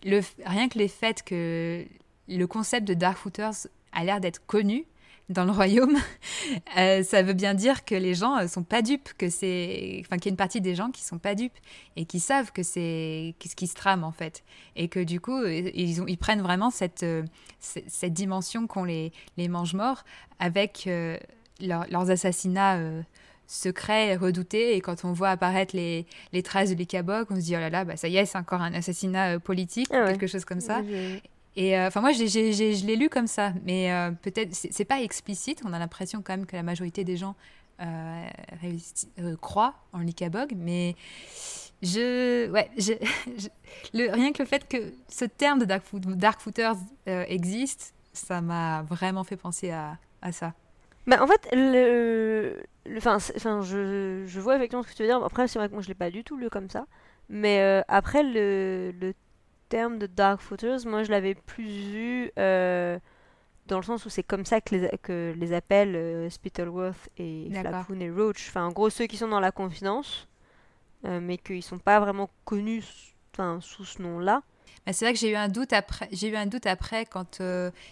[0.03, 1.85] rien que le fait que
[2.27, 4.85] le concept de Darkfooters a l'air d'être connu
[5.29, 5.97] dans le royaume,
[6.77, 10.01] euh, ça veut bien dire que les gens ne euh, sont pas dupes, que c'est,
[10.01, 11.57] enfin qu'il y a une partie des gens qui sont pas dupes
[11.95, 14.43] et qui savent que c'est ce qui se trame en fait,
[14.75, 17.05] et que du coup ils, ont, ils prennent vraiment cette,
[17.59, 20.03] cette dimension qu'ont les, les mange-morts
[20.39, 20.87] avec
[21.59, 22.79] leurs assassinats
[23.47, 27.55] secrets, redoutés, et quand on voit apparaître les, les traces de l'Ikabok, on se dit
[27.55, 30.45] oh là là, bah ça y est, c'est encore un assassinat politique, ah quelque chose
[30.45, 30.81] comme ça.
[31.55, 35.61] Et euh, enfin, moi, je l'ai lu comme ça, mais euh, peut-être, c'est pas explicite.
[35.65, 37.35] On a l'impression quand même que la majorité des gens
[37.81, 38.25] euh,
[39.41, 40.95] croient en l'Ikabog, mais
[41.81, 42.69] je, ouais,
[43.93, 46.75] le, rien que le fait que ce terme de Dark, Footers
[47.05, 50.53] existe, ça m'a vraiment fait penser à, à ça.
[51.07, 52.63] Bah, en fait, le,
[52.97, 55.23] enfin, je, je vois effectivement ce que tu veux dire.
[55.23, 56.85] Après, c'est vrai que moi, je l'ai pas du tout lu comme ça.
[57.29, 59.13] Mais après, le, le
[59.69, 62.99] terme de Dark Footers, moi je l'avais plus vu euh,
[63.67, 67.49] dans le sens où c'est comme ça que les, que les appellent euh, Spittleworth et
[67.51, 68.49] Flapoon et Roach.
[68.49, 70.27] Enfin, en gros, ceux qui sont dans la confidence,
[71.05, 73.13] euh, mais qu'ils sont pas vraiment connus
[73.59, 74.43] sous ce nom-là.
[74.93, 76.07] c'est vrai que j'ai eu un doute après.
[76.13, 77.41] J'ai eu un doute après quand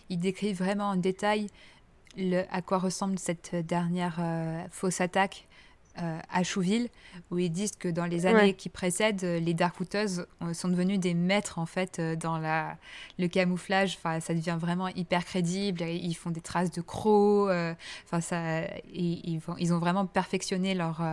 [0.09, 1.47] il décrit vraiment en détail
[2.15, 4.21] le, à quoi ressemble cette dernière
[4.71, 5.47] fausse attaque
[6.01, 6.89] euh, à Chouville,
[7.29, 11.13] où ils disent que dans les années qui précèdent, euh, les Darkwooters sont devenus des
[11.13, 12.77] maîtres en fait euh, dans la,
[13.19, 13.95] le camouflage.
[13.99, 15.83] Enfin, ça devient vraiment hyper crédible.
[15.83, 17.51] Ils font des traces de crocs.
[18.05, 21.03] Enfin, ça, ils, ils, ont vraiment perfectionné leur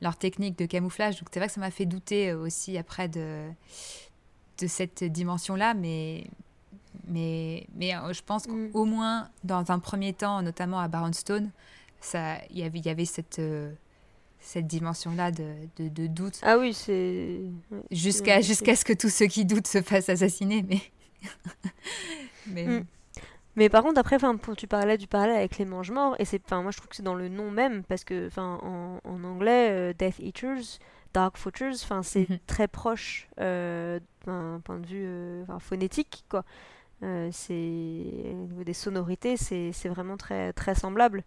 [0.00, 1.20] leur technique de camouflage.
[1.20, 3.48] Donc c'est vrai que ça m'a fait douter aussi après de
[4.60, 6.26] de cette dimension-là, mais
[7.06, 8.72] mais mais je pense mm.
[8.72, 11.52] qu'au moins dans un premier temps, notamment à Baronstone,
[12.00, 13.40] ça il y avait il y avait cette
[14.40, 16.40] cette dimension-là de, de, doute.
[16.42, 17.40] Ah oui, c'est...
[17.90, 20.80] Jusqu'à jusqu'à ce que tous ceux qui doutent se fassent assassiner, mais...
[22.46, 22.64] mais...
[22.66, 22.84] Mm.
[23.58, 24.18] Mais par contre, après,
[24.56, 27.16] tu parlais du parallèle avec les mange-morts, et c'est, moi je trouve que c'est dans
[27.16, 30.78] le nom même, parce que en, en anglais, euh, Death Eaters,
[31.12, 31.74] Dark Footers,
[32.04, 32.38] c'est mhm.
[32.46, 36.44] très proche euh, d'un point de vue euh, phonétique, quoi.
[37.00, 41.24] c'est, au niveau des sonorités, c'est, vraiment très, très semblable.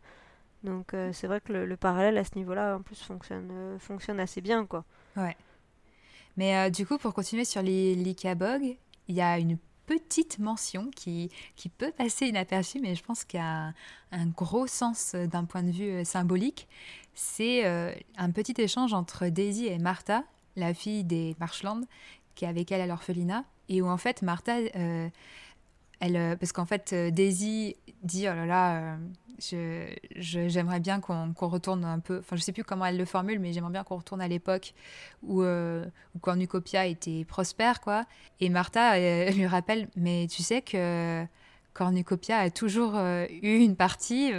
[0.63, 4.19] Donc euh, c'est vrai que le, parallèle à ce niveau-là, en plus, fonctionne, euh, fonctionne
[4.19, 4.85] assez bien, quoi.
[5.15, 5.35] Ouais.
[6.37, 9.57] Mais euh, du coup, pour continuer sur l'Ikabog, il y a une
[9.87, 13.73] petite mention qui, qui peut passer inaperçue, mais je pense qu'il y a
[14.11, 16.67] un, gros sens d'un point de vue symbolique.
[17.13, 20.23] C'est un petit échange entre Daisy et Martha,
[20.55, 21.81] la fille des Marshland,
[22.35, 24.59] qui est avec elle à l'orphelinat, et où en fait Martha,
[25.99, 28.97] elle, parce qu'en fait Daisy dit oh là là,
[30.15, 33.53] j'aimerais bien qu'on retourne un peu, enfin je sais plus comment elle le formule, mais
[33.53, 34.73] j'aimerais bien qu'on retourne à l'époque
[35.23, 35.85] où, euh,
[36.21, 38.05] Cornucopia était prospère, quoi.
[38.39, 41.25] Et Martha euh, lui rappelle, mais tu sais que
[41.73, 44.31] Cornucopia a toujours euh, eu une partie,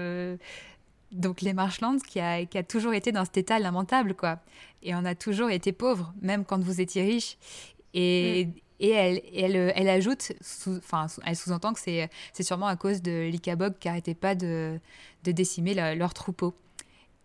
[1.12, 4.38] donc les Marshlands, qui a, qui a toujours été dans cet état lamentable, quoi.
[4.82, 7.38] Et on a toujours été pauvres, même quand vous étiez riches.
[7.94, 8.52] Et, mm.
[8.82, 10.32] Et elle, elle, elle ajoute,
[10.66, 12.10] enfin, elle sous-entend que c'est
[12.40, 14.80] sûrement à cause de l'Ikabog qui n'arrêtait pas de,
[15.22, 16.52] de décimer leur troupeau.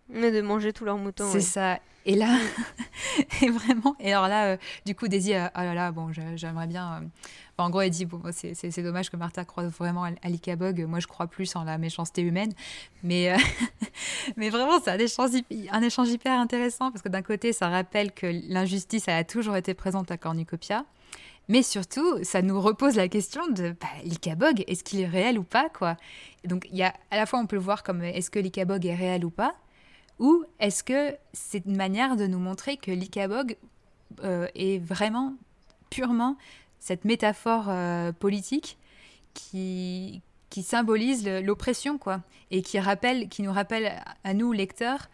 [0.08, 1.30] Mais de manger tous leurs moutons.
[1.32, 1.80] C'est ça.
[2.06, 2.38] Et là,
[3.42, 6.68] et vraiment, et alors là, euh, du coup, Daisy, euh, oh là là, bon, j'aimerais
[6.68, 7.02] bien.
[7.02, 7.08] Euh,
[7.58, 10.86] en gros, elle dit bon, c'est dommage que Martha croise vraiment à l'Ikabog.
[10.86, 12.54] Moi, je crois plus en la méchanceté humaine.
[13.04, 13.36] Mais,
[14.38, 15.32] mais vraiment, c'est un échange,
[15.72, 19.74] un échange hyper intéressant parce que d'un côté, ça rappelle que l'injustice, a toujours été
[19.74, 20.86] présente à Cornucopia.
[21.50, 25.44] Mais surtout, ça nous repose la question de bah, l'Ikabog, est-ce qu'il est réel ou
[25.44, 25.96] pas quoi?
[26.44, 28.96] Donc, y a, à la fois, on peut le voir comme est-ce que l'Ikabog est
[28.96, 29.56] réel ou pas,
[30.20, 33.56] ou est-ce que c'est une manière de nous montrer que l'Ikabog
[34.24, 35.36] euh, est vraiment
[35.90, 36.38] purement
[36.80, 38.78] cette métaphore euh, politique
[39.34, 42.22] qui, qui symbolise l'oppression, quoi,
[42.52, 45.10] et qui, rappelle, qui nous rappelle à nous, lecteurs,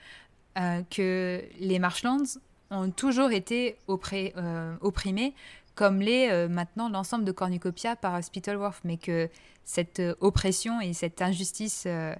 [0.57, 2.39] euh, que les Marshlands
[2.71, 5.33] ont toujours été opprimés
[5.75, 9.29] comme l'est euh, maintenant l'ensemble de Cornucopia par Spittleworth, mais que
[9.63, 12.13] cette euh, oppression et cette injustice euh,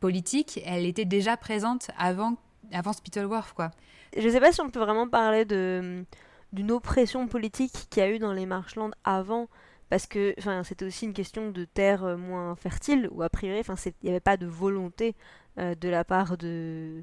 [0.00, 2.36] politique, elle était déjà présente avant,
[2.72, 3.70] avant Spittleworth, quoi.
[4.16, 8.10] Je ne sais pas si on peut vraiment parler d'une oppression politique qu'il y a
[8.10, 9.48] eu dans les Marshlands avant,
[9.90, 10.34] parce que
[10.64, 14.38] c'était aussi une question de terre moins fertile, ou a priori, il n'y avait pas
[14.38, 15.14] de volonté
[15.58, 17.02] de la part de,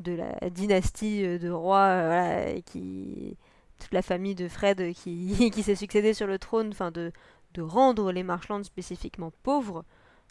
[0.00, 3.36] de la dynastie de rois qui,
[3.78, 7.12] toute la famille de Fred qui, qui s'est succédé sur le trône, enfin de,
[7.54, 9.84] de rendre les Marshlands spécifiquement pauvres.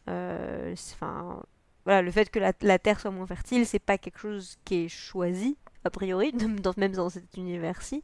[0.10, 1.42] Euh, enfin,
[1.86, 4.86] voilà, le fait que la, la terre soit moins fertile, c'est pas quelque chose qui
[4.86, 8.04] est choisi a priori, dans, même dans cet univers-ci.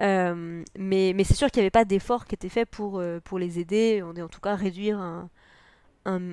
[0.00, 3.20] Euh, mais, mais c'est sûr qu'il n'y avait pas d'effort qui était fait pour, euh,
[3.20, 5.30] pour les aider, est en tout cas réduire un,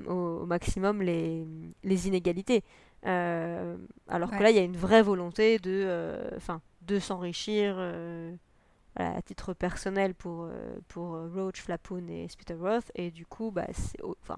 [0.08, 1.48] au, maximum les,
[1.84, 2.64] les inégalités.
[3.04, 7.76] Alors que là, il y a une vraie volonté de, enfin, de s'enrichir
[9.00, 13.68] euh, à titre personnel pour, euh, pour Roach, Flapoon et Spittleworth, et du coup, bah,
[13.72, 14.38] c'est au, enfin,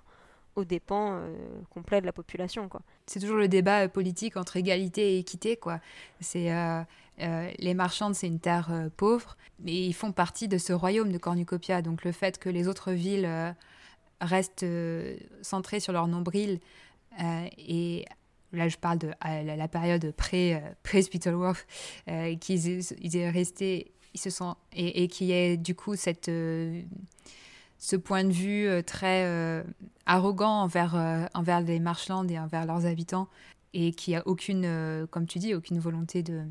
[0.56, 1.36] aux dépens euh,
[1.72, 2.70] complet de la population.
[2.70, 2.82] quoi.
[3.08, 5.58] C'est toujours le débat politique entre égalité et équité.
[5.58, 5.80] quoi.
[6.20, 6.52] C'est
[7.18, 11.82] les marchands, c'est une terre pauvre, mais ils font partie de ce royaume de Cornucopia.
[11.82, 13.56] Donc le fait que les autres villes
[14.22, 14.66] restent
[15.42, 16.60] centrées sur leur nombril
[17.58, 18.06] et
[18.54, 21.66] là je parle de la, période pré, euh, pré Spittleworth,
[22.08, 26.30] euh, qu'ils ils est resté, ils se sont et, et qui est du coup cette
[26.30, 26.82] euh,
[27.80, 29.28] ce point de vue très
[30.06, 33.28] arrogant envers envers les Marshlands et envers leurs habitants
[33.74, 36.44] et qui a aucune, comme tu dis, aucune volonté de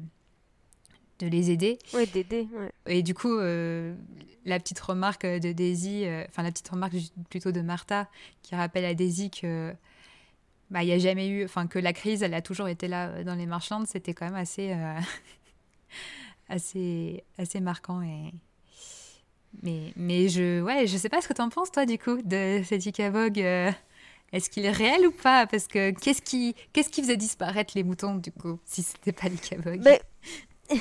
[1.21, 1.79] de les aider.
[1.95, 2.47] Oui, d'aider.
[2.85, 6.97] Et du coup, la petite remarque de Daisy, enfin la petite remarque
[7.31, 8.11] plutôt de Martha,
[8.43, 9.73] qui rappelle à Daisy que
[10.73, 13.25] bah, n'y a jamais eu, enfin que la crise, elle a toujours été là euh,
[13.25, 14.99] dans les marchands, c'était quand même assez, euh,
[16.49, 18.33] assez, assez marquant et
[19.63, 22.23] mais, mais je, ouais, je sais pas ce que tu en penses toi du coup
[22.23, 23.39] de cet Ikabog.
[23.39, 23.71] Euh,
[24.33, 25.47] est-ce qu'il est réel ou pas?
[25.47, 29.29] Parce que qu'est-ce qui, qu'est-ce qui faisait disparaître les moutons du coup si c'était pas
[29.29, 30.01] l'Ikabog mais...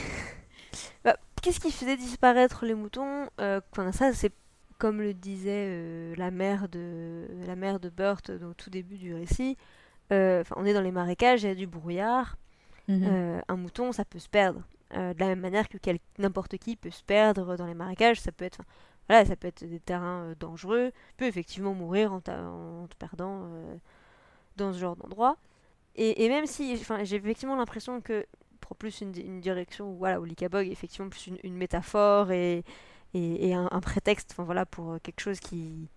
[1.04, 3.60] bah, Qu'est-ce qui faisait disparaître les moutons euh,
[3.92, 4.32] Ça, c'est
[4.78, 9.58] comme le disait la mère de la mère de Burt au tout début du récit.
[10.12, 12.38] Euh, on est dans les marécages, il y a du brouillard.
[12.88, 13.04] Mhm.
[13.04, 14.62] Euh, un mouton, ça peut se perdre.
[14.96, 15.78] Euh, de la même manière que
[16.18, 18.62] n'importe qui peut se perdre dans les marécages, ça peut être,
[19.08, 23.48] voilà, ça peut être des terrains dangereux, peut effectivement mourir en, te perdant
[24.58, 25.38] dans ce genre d'endroit.
[25.96, 28.26] Et, même si, j'ai effectivement l'impression que
[28.60, 32.64] pour plus une, direction où, voilà, où l'Ikabog est effectivement plus une, métaphore et,
[33.14, 35.90] et, un, prétexte, enfin voilà, pour quelque chose qui,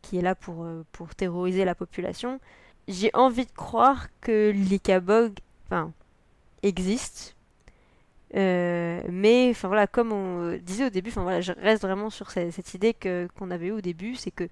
[0.00, 2.40] qui est là pour, pour terroriser la population
[2.88, 4.52] j'ai envie de croire que
[5.66, 5.92] enfin,
[6.62, 7.36] existe.
[8.36, 12.30] Euh, mais enfin voilà, comme on disait au début, enfin voilà, je reste vraiment sur
[12.30, 14.48] cette, idée que qu'on avait eue au début, c'est que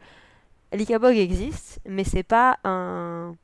[0.73, 3.37] l'Ikabog existe, mais c'est pas un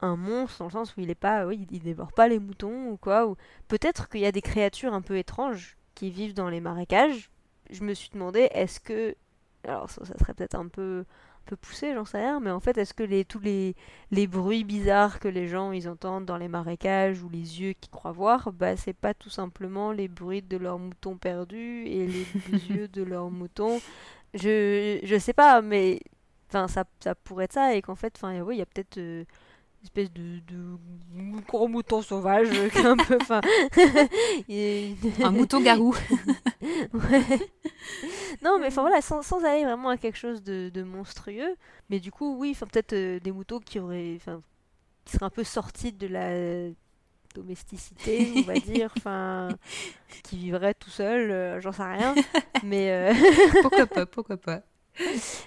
[0.00, 2.90] un monstre dans le sens où il est pas, oui, il dévore pas les moutons
[2.90, 3.26] ou quoi.
[3.26, 3.36] Ou
[3.68, 7.30] peut-être qu'il y a des créatures un peu étranges qui vivent dans les marécages,
[7.70, 9.14] je me suis demandé, est-ce que.
[9.64, 11.04] Alors, ça, ça serait peut-être un peu,
[11.46, 13.74] peu poussé, j'en sais rien, mais en fait, est-ce que les, tous les,
[14.10, 17.90] les bruits bizarres que les gens ils entendent dans les marécages ou les yeux qu'ils
[17.90, 22.58] croient voir, bah, c'est pas tout simplement les bruits de leurs moutons perdus et les
[22.70, 23.80] yeux de leurs moutons.
[24.34, 26.00] Je, je sais pas, mais
[26.48, 28.98] enfin, ça, ça pourrait être ça, et qu'en fait, enfin, oui, il y a peut-être
[28.98, 29.24] euh,
[29.86, 30.76] espèce de, de
[31.46, 33.40] gros mouton sauvage, euh, un peu, enfin,
[35.24, 35.94] Un mouton garou.
[36.92, 37.38] Ouais.
[38.42, 41.54] Non, mais enfin voilà, sans, sans aller vraiment à quelque chose de, de monstrueux,
[41.90, 44.42] mais du coup, oui, enfin peut-être euh, des moutons qui auraient, enfin,
[45.04, 46.70] qui seraient un peu sortis de la
[47.34, 49.48] domesticité, on va dire, enfin,
[50.24, 52.14] qui vivraient tout seuls, euh, j'en sais rien,
[52.64, 53.12] mais
[53.62, 54.62] pourquoi pas, pourquoi pas.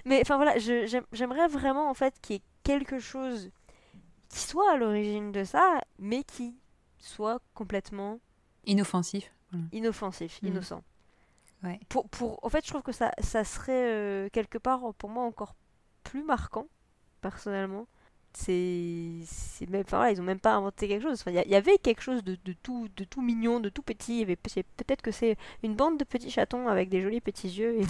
[0.06, 3.50] Mais enfin voilà, j'aimerais vraiment en fait qu'il y ait quelque chose
[4.30, 6.56] qui soit à l'origine de ça, mais qui
[7.00, 8.20] soit complètement
[8.66, 9.32] Inoffensif.
[9.72, 10.50] Inoffensif, Mhm.
[10.50, 10.84] innocent.
[11.64, 11.80] Ouais.
[11.90, 15.24] Pour, pour, en fait, je trouve que ça, ça serait euh, quelque part pour moi
[15.26, 15.56] encore
[16.04, 16.68] plus marquant,
[17.22, 17.88] personnellement.
[18.34, 21.20] C'est, même, enfin voilà, ils ont même pas inventé quelque chose.
[21.22, 23.60] Enfin, il y, a- il y avait quelque chose de, de tout, de tout mignon,
[23.60, 24.14] de tout petit.
[24.14, 27.22] Il y avait- c'est- peut-être que c'est une bande de petits chatons avec des jolis
[27.22, 27.84] petits yeux et,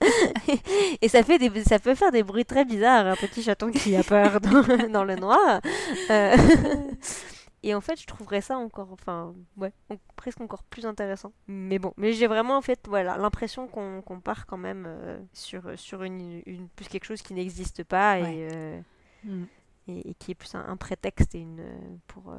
[1.02, 3.06] et ça fait des, ça peut faire des bruits très bizarres.
[3.06, 5.60] Un petit chaton qui a peur dans, dans le noir.
[6.10, 6.36] Euh,
[7.62, 9.72] et en fait, je trouverais ça encore, enfin, ouais,
[10.16, 11.32] presque encore plus intéressant.
[11.46, 15.18] Mais bon, mais j'ai vraiment en fait, voilà, l'impression qu'on qu'on part quand même euh,
[15.32, 18.80] sur sur une, une plus quelque chose qui n'existe pas et, euh,
[19.24, 19.44] Mm.
[19.88, 22.38] Et, et qui est plus un, un prétexte et une euh, pour euh,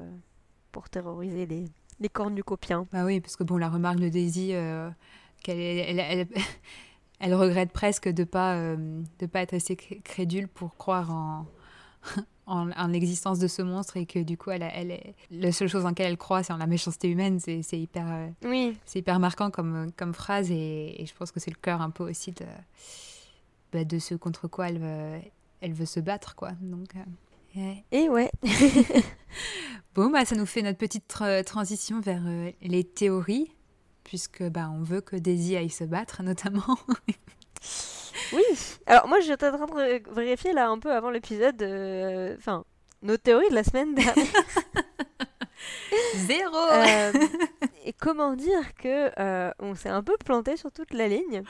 [0.71, 1.65] pour terroriser les
[1.99, 2.87] les cornucopiens.
[2.91, 4.89] Bah oui, parce que bon, la remarque de Daisy, euh,
[5.43, 6.27] qu'elle elle, elle,
[7.19, 11.45] elle regrette presque de pas euh, de pas être assez cré- crédule pour croire en,
[12.47, 15.85] en, en l'existence de ce monstre et que du coup, elle, elle la seule chose
[15.85, 17.39] en laquelle elle croit, c'est en la méchanceté humaine.
[17.39, 21.31] C'est c'est hyper, euh, Oui, c'est hyper marquant comme, comme phrase et, et je pense
[21.31, 22.45] que c'est le cœur un peu aussi de,
[23.71, 25.19] bah, de ce contre quoi elle veut,
[25.61, 26.51] elle veut se battre, quoi.
[26.61, 26.89] Donc.
[27.91, 28.31] Et ouais.
[29.95, 33.51] Bon, bah, ça nous fait notre petite tra- transition vers euh, les théories,
[34.03, 36.77] puisque bah, on veut que Daisy aille se battre, notamment.
[38.31, 38.43] Oui.
[38.87, 42.63] Alors moi j'étais en train de vérifier là un peu avant l'épisode, euh, enfin
[43.01, 44.25] nos théories de la semaine dernière.
[46.15, 47.11] Zéro Euh,
[47.85, 51.43] et comment dire que euh, on s'est un peu planté sur toute la ligne,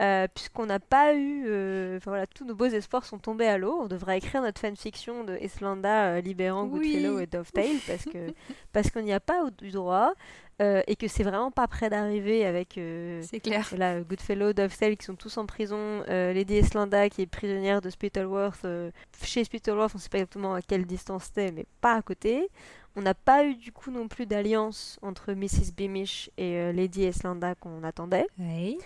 [0.00, 1.42] euh, puisqu'on n'a pas eu,
[1.96, 3.78] enfin voilà, tous nos beaux espoirs sont tombés à l'eau.
[3.80, 6.92] On devrait écrire notre fanfiction de Islanda euh, libérant Oui.
[6.92, 8.32] Goodfellow et Dovetail parce que
[8.72, 10.12] parce qu'on n'y a pas eu droit
[10.60, 12.78] et que c'est vraiment pas près d'arriver avec.
[13.22, 13.68] C'est clair.
[14.08, 18.64] Goodfellow, Dovetail qui sont tous en prison, Lady Islanda qui est prisonnière de Spittleworth.
[19.20, 22.48] chez Spittleworth, on sait pas exactement à quelle distance c'était, mais pas à côté.
[22.96, 25.72] On n'a pas eu du coup non plus d'alliance entre Mrs.
[25.76, 28.26] Beamish et euh, Lady Islanda qu'on attendait.
[28.38, 28.78] Oui.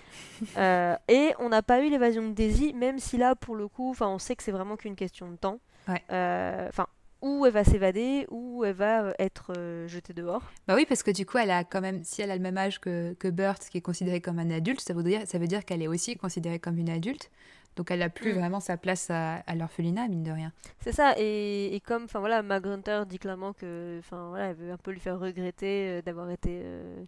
[0.57, 3.95] Euh, et on n'a pas eu l'évasion de Daisy, même si là, pour le coup,
[4.01, 5.59] on sait que c'est vraiment qu'une question de temps.
[5.89, 6.03] Ouais.
[6.11, 6.87] Euh, Enfin,
[7.21, 10.43] où elle va s'évader, où elle va être euh, jetée dehors.
[10.67, 12.57] Bah oui, parce que du coup, elle a quand même, si elle a le même
[12.57, 15.49] âge que, que Bert, qui est considéré comme un adulte, ça veut dire, ça veut
[15.49, 17.31] dire qu'elle est aussi considérée comme une adulte.
[17.79, 18.39] Donc elle n'a plus Mm.
[18.39, 20.53] vraiment sa place à, à l'orphelinat, mine de rien.
[20.81, 24.73] C'est ça, et, et comme enfin voilà, Mag Hunter dit clairement que voilà, elle veut
[24.73, 27.05] un peu lui faire regretter euh, d'avoir été euh,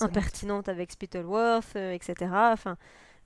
[0.00, 2.30] impertinente avec Spittleworth, euh, etc.
[2.52, 2.76] Enfin,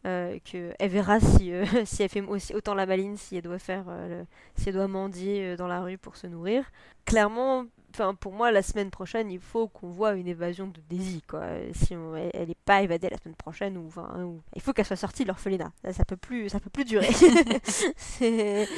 [0.07, 1.53] euh, que elle verra si
[1.85, 4.27] si elle fait aussi autant la maline, si elle doit faire, le-
[4.57, 6.65] si elle doit mendier dans la rue pour se nourrir.
[7.05, 7.65] Clairement,
[7.95, 11.43] enfin pour moi, la semaine prochaine, il faut qu'on voit une évasion de Daisy, quoi.
[11.75, 14.61] Si on- elle, elle est pas évadée la semaine prochaine, ou enfin, hein, ou- il
[14.63, 15.73] faut qu'elle soit sortie de l'orphelinat.
[15.85, 17.09] Ça, ça peut plus, ça peut plus durer.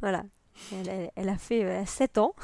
[0.00, 0.24] Voilà.
[1.16, 2.34] Elle, a fait euh, 7 ans.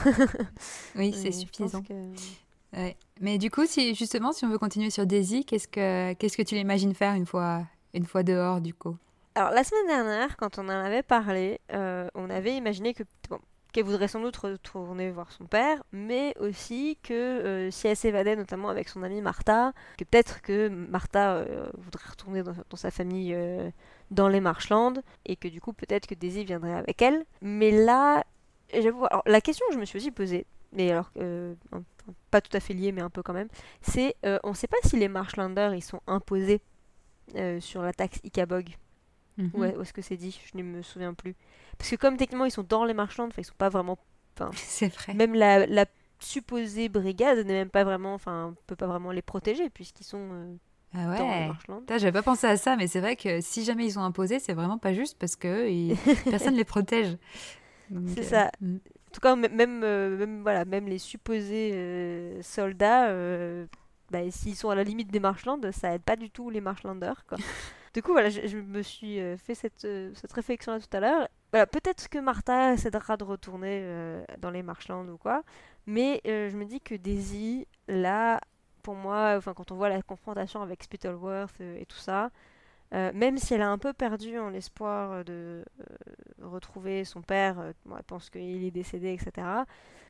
[0.96, 1.78] Oui, Euh, c'est suffisant.
[1.80, 2.96] pense que- Ouais.
[3.20, 6.42] Mais du coup, si, justement, si on veut continuer sur Daisy, qu'est-ce que, qu'est-ce que
[6.42, 7.62] tu l'imagines faire une fois,
[7.94, 8.96] une fois dehors, du coup?
[9.34, 13.38] Alors, la semaine dernière, quand on en avait parlé, euh, on avait imaginé que bon,
[13.72, 18.36] qu'elle voudrait sans doute retourner voir son père, mais aussi que euh, si elle s'évadait,
[18.36, 23.34] notamment avec son amie Martha, que peut-être que Martha euh, voudrait retourner dans, sa famille
[23.34, 23.70] euh,
[24.10, 24.94] dans les Marshlands,
[25.26, 27.24] et que du coup, peut-être que Daisy viendrait avec elle.
[27.42, 28.24] Mais là,
[28.72, 31.10] j'avoue, alors la question que je me suis aussi posée, mais alors
[32.30, 33.48] pas tout à fait liée, mais un peu quand même,
[33.82, 36.60] c'est on ne sait pas si les Marshlanders ils sont imposés
[37.60, 38.68] sur la taxe Ikabog.
[39.38, 39.50] Mhm.
[39.54, 40.38] Ouais, où est-ce que c'est dit?
[40.52, 41.34] Je ne me souviens plus.
[41.78, 43.98] Parce que comme techniquement ils sont dans les marchands, enfin ils sont pas vraiment.
[44.54, 45.14] C'est vrai.
[45.14, 45.86] Même la, la
[46.20, 50.54] supposée brigade n'est même pas vraiment, enfin peut pas vraiment les protéger puisqu'ils sont euh,
[50.94, 51.98] Ah dans les ouais.
[51.98, 54.54] J'avais pas pensé à ça, mais c'est vrai que si jamais ils sont imposés, c'est
[54.54, 55.96] vraiment pas juste parce que ils-
[56.30, 57.16] personne les protège.
[58.06, 58.50] C'est euh, ça.
[58.60, 58.76] mm.
[58.76, 63.08] En tout cas, même, euh, même, voilà, même les supposés euh, soldats,
[64.10, 67.24] bah, s'ils sont à la limite des Marshlands, ça aide pas du tout les Marshlanders.
[67.26, 67.38] Quoi.
[67.94, 71.28] Du coup, voilà, je, me suis euh, fait cette, euh, cette réflexion-là tout à l'heure.
[71.52, 75.42] Voilà, peut-être que Martha essaiera de retourner euh, dans les Marshlands ou quoi,
[75.86, 78.40] mais euh, je me dis que Daisy, là,
[78.82, 82.30] pour moi, enfin, quand on voit la confrontation avec Spittleworth euh, et tout ça,
[82.94, 85.84] euh, même si elle a un peu perdu en l'espoir de euh,
[86.42, 89.46] retrouver son père, euh, elle pense qu'il est décédé, etc.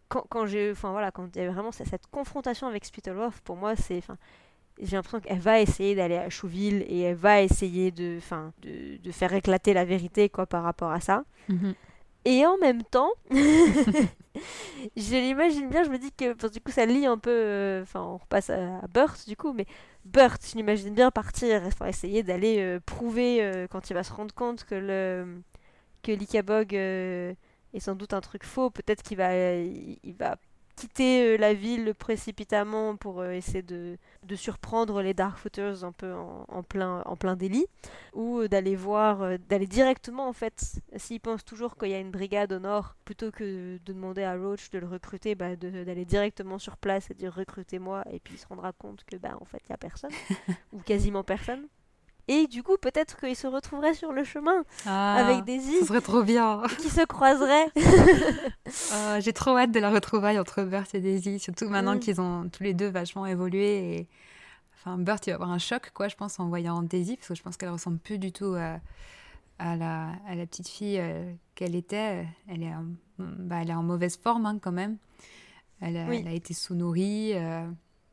[0.09, 3.41] Quand, quand j'ai, enfin voilà, quand il y a vraiment cette, cette confrontation avec Spittleworth,
[3.41, 4.17] pour moi, c'est, enfin,
[4.81, 8.19] j'ai l'impression qu'elle va essayer d'aller à Chouville et elle va essayer de,
[8.63, 11.25] de, de faire éclater la vérité, quoi, par rapport à ça.
[11.49, 11.75] Mhm.
[12.25, 16.73] Et en même temps, je l'imagine bien, je me dis que parce que du coup
[16.73, 19.67] ça lie un peu, euh, enfin on repasse à, à Burt du coup, mais
[20.05, 24.13] Burt, je l'imagine bien partir, enfin, essayer d'aller euh, prouver euh, quand il va se
[24.13, 25.41] rendre compte que le
[26.03, 27.37] que l'Ikabog est
[27.79, 30.37] sans doute un truc faux, peut-être qu'il va il, il va
[30.79, 36.15] quitter euh, la ville précipitamment pour euh, essayer de, de surprendre les Darkfooters un peu
[36.15, 37.67] en, en plein en plein délit
[38.13, 42.13] ou euh, d'aller voir, d'aller directement en fait, s'il pense toujours qu'il y a une
[42.13, 46.59] brigade au nord, plutôt que de demander à Roach de le recruter, bah, d'aller directement
[46.59, 49.63] sur place et dire recrutez-moi, et puis il se rendra compte que bah en fait
[49.67, 50.13] il y a personne,
[50.73, 51.67] ou quasiment personne.
[52.29, 56.01] Et du coup peut-être qu'il se retrouverait sur le chemin Ah, avec Daisy Ça serait
[56.03, 56.63] trop bien.
[56.79, 57.69] qui se croiseraient.
[58.93, 62.01] Ah, J'ai trop hâte de la retrouvaille entre Burt et Daisy, surtout maintenant Mm.
[62.01, 63.95] qu'ils ont tous les deux vachement évolué.
[63.97, 64.09] Et...
[64.75, 67.35] Enfin, Burt, il va avoir un choc, quoi, je pense, en voyant Daisy, parce que
[67.35, 68.79] je pense qu'elle ressemble plus du tout à,
[69.59, 72.27] à la, à la petite fille euh, qu'elle était.
[72.49, 72.85] Elle est, en,
[73.19, 74.99] bah, elle est en mauvaise forme, hein, quand même.
[75.81, 76.19] Elle a, Oui.
[76.21, 77.67] elle a été sous-nourrie, euh,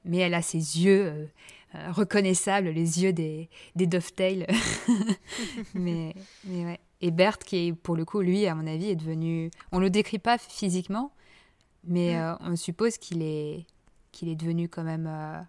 [0.06, 1.26] mais elle a ses yeux euh,
[1.76, 4.46] euh, reconnaissables, les yeux des, des Dovetail.
[5.74, 6.80] mais, mais ouais.
[7.02, 9.52] Et Bert, qui est pour le coup, lui, à mon avis, est devenu.
[9.72, 11.12] On le décrit pas physiquement,
[11.84, 13.66] mais euh, on suppose qu'il est,
[14.12, 15.40] qu'il est devenu quand même euh,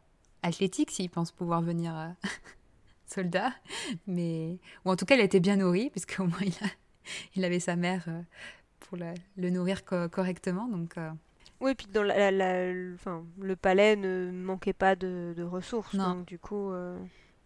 [0.42, 2.14] athlétique s'il pense pouvoir venir
[3.06, 3.52] soldat.
[4.06, 4.58] Mais...
[4.84, 6.70] Ou en tout cas, il a été bien nourri, puisqu'au moins il, a-
[7.36, 8.04] il avait sa mère
[8.80, 8.98] pour
[9.36, 10.66] le nourrir co- correctement.
[10.68, 10.96] Donc,
[11.60, 16.14] Oui, puis dans la, la- la- le, palais ne manquait pas de, de ressources, Non.
[16.16, 16.70] donc du coup...
[16.70, 16.98] euh,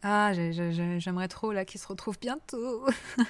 [0.02, 2.84] Ah, j'ai- j'ai- j'ai- j'aimerais trop là qu'ils se retrouvent bientôt.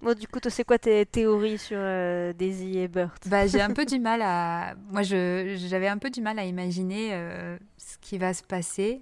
[0.00, 3.22] Bon, du coup, toi, c'est quoi tes théories sur euh, Daisy et Burt?
[3.28, 4.74] Bah, j'ai un peu du mal à.
[4.90, 9.00] Moi, j'avais un peu du mal à imaginer euh, ce qui va se passer,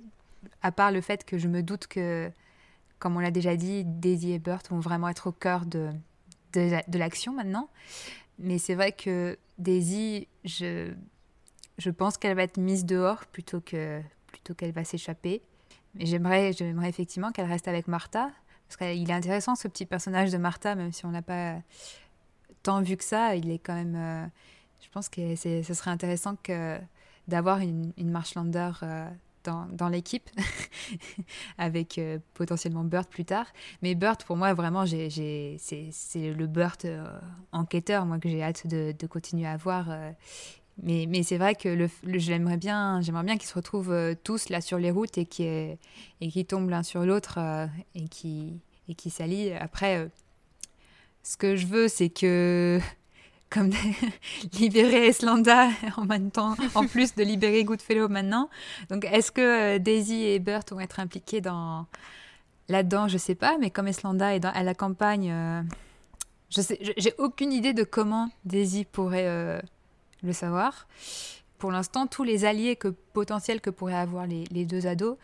[0.60, 2.30] à part le fait que je me doute que,
[2.98, 5.88] comme on l'a déjà dit, Daisy et Burt vont vraiment être au cœur de,
[6.52, 7.70] de l'action maintenant.
[8.38, 10.92] Mais c'est vrai que Daisy, je,
[11.78, 15.42] je pense qu'elle va être mise dehors plutôt, que, plutôt qu'elle va s'échapper.
[15.94, 18.30] Mais j'aimerais, j'aimerais effectivement qu'elle reste avec Martha.
[18.66, 21.56] Parce qu'il est intéressant ce petit personnage de Martha, même si on n'a pas
[22.62, 23.34] tant vu que ça.
[23.36, 23.96] Il est quand même.
[23.96, 24.26] euh,
[24.80, 26.78] je pense que ce serait intéressant que,
[27.28, 29.08] d'avoir une, une Marchlander euh,
[29.44, 30.28] dans, l'équipe,
[31.58, 33.46] avec euh, potentiellement Burt plus tard.
[33.82, 35.08] Mais Burt, pour moi, vraiment, c'est,
[36.14, 37.04] le Burt euh,
[37.52, 39.90] enquêteur, moi, que j'ai hâte de, continuer à voir.
[39.90, 40.10] euh.
[40.82, 44.90] Mais, c'est vrai que le, le- j'aimerais bien, qu'ils se retrouvent tous là sur les
[44.90, 45.78] routes et qui et
[46.30, 47.38] qui tombent l'un sur l'autre
[47.94, 48.54] et qui
[48.88, 49.52] et qui s'allient.
[49.54, 50.08] Après,
[51.22, 52.80] ce que je veux, c'est que
[53.50, 53.70] comme
[54.58, 58.48] libérer Eslanda en même temps, en plus de libérer Goodfellow maintenant.
[58.88, 61.86] Donc, est-ce que euh, Daisy et Burt vont être impliqués dans
[62.68, 63.08] là-dedans?
[63.08, 65.62] Je sais pas, mais comme Eslanda est à la campagne, euh,
[66.48, 69.60] je sais, j'ai aucune idée de comment Daisy pourrait euh,
[70.22, 70.86] le savoir.
[71.58, 75.18] Pour l'instant, tous les alliés que, potentiels que pourraient avoir les, deux ados,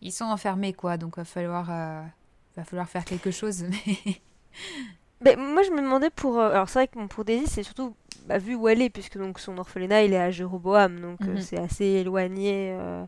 [0.00, 0.96] ils sont enfermés, quoi.
[0.96, 3.66] Donc, va falloir, va falloir faire quelque chose.
[5.22, 6.38] Ben, moi, je me demandais pour.
[6.38, 7.94] euh, alors, c'est vrai que bon, pour Daisy, c'est surtout
[8.26, 11.34] bah, vu où elle est, puisque donc son orphelinat il est à Jéroboam, donc euh,
[11.34, 11.40] Mhm.
[11.40, 13.04] c'est assez éloigné euh,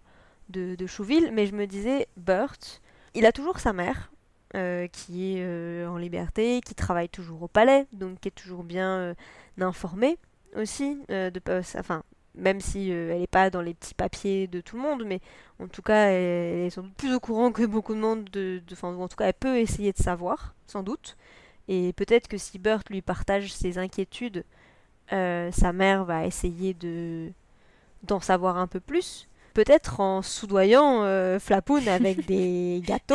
[0.49, 1.31] de, de Chouville.
[1.33, 2.81] Mais je me disais, Burt,
[3.15, 4.11] il a toujours sa mère,
[4.93, 9.17] qui est en liberté, qui travaille toujours au palais, donc qui est toujours bien
[9.59, 10.17] informée
[10.55, 11.01] aussi.
[11.09, 11.33] de,
[11.77, 12.05] enfin,
[12.37, 15.19] même si elle n'est pas dans les petits papiers de tout le monde, mais
[15.61, 16.23] en tout cas, elle,
[16.61, 19.09] elle est sans doute plus au courant que beaucoup de monde, de, de, ou en
[19.09, 21.17] tout cas, elle peut essayer de savoir, sans doute.
[21.69, 24.45] Et peut-être que si Burt lui partage ses inquiétudes,
[25.13, 27.31] euh, sa mère va essayer de
[28.03, 29.29] d'en savoir un peu plus.
[29.55, 33.15] Peut-être en soudoyant euh, Flapoun avec des gâteaux.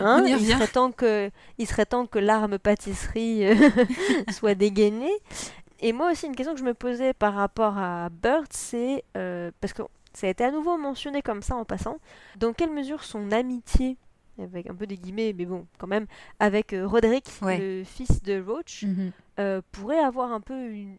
[0.00, 0.20] hein.
[0.22, 0.52] On y il, revient.
[0.52, 3.54] serait temps que, il serait temps que l'arme pâtisserie euh,
[4.30, 5.12] soit dégainée.
[5.80, 9.50] Et moi aussi, une question que je me posais par rapport à Burt, c'est euh,
[9.60, 9.82] parce que
[10.14, 11.98] ça a été à nouveau mentionné comme ça en passant,
[12.36, 13.96] dans quelle mesure son amitié,
[14.42, 16.06] avec un peu des guillemets, mais bon, quand même,
[16.40, 17.58] avec euh, Roderick, Ouais.
[17.58, 19.12] le fils de Roach, Mhm.
[19.38, 20.96] euh, pourrait avoir un peu une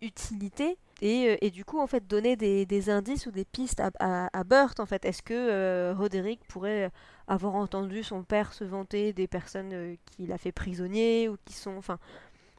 [0.00, 0.76] utilité.
[1.04, 3.90] et, du coup, en fait, donner des, indices ou des pistes à,
[4.32, 5.04] à, Burt, en fait.
[5.04, 6.92] Est-ce que Roderick pourrait
[7.26, 11.76] avoir entendu son père se vanter des personnes qu'il a fait prisonnier ou qui sont...
[11.76, 11.98] Enfin,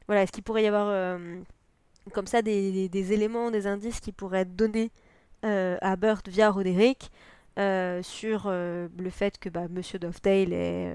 [0.06, 1.18] voilà, est-ce qu'il pourrait y avoir
[2.12, 4.90] comme ça des, des, éléments, des indices qui pourraient être donnés
[5.42, 7.10] à Burt via Roderick
[7.56, 10.94] sur le fait que bah, Monsieur Dovetail est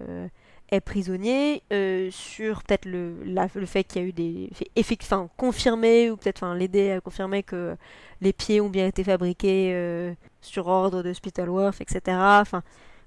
[0.71, 4.49] est prisonnier, euh, sur peut-être le, le fait qu'il y a eu des
[4.83, 7.75] faits enfin, confirmés, ou peut-être l'aider à confirmer que
[8.21, 12.17] les pieds ont bien été fabriqués euh, sur ordre de Spitalworth, etc.
[12.41, 12.63] Enfin,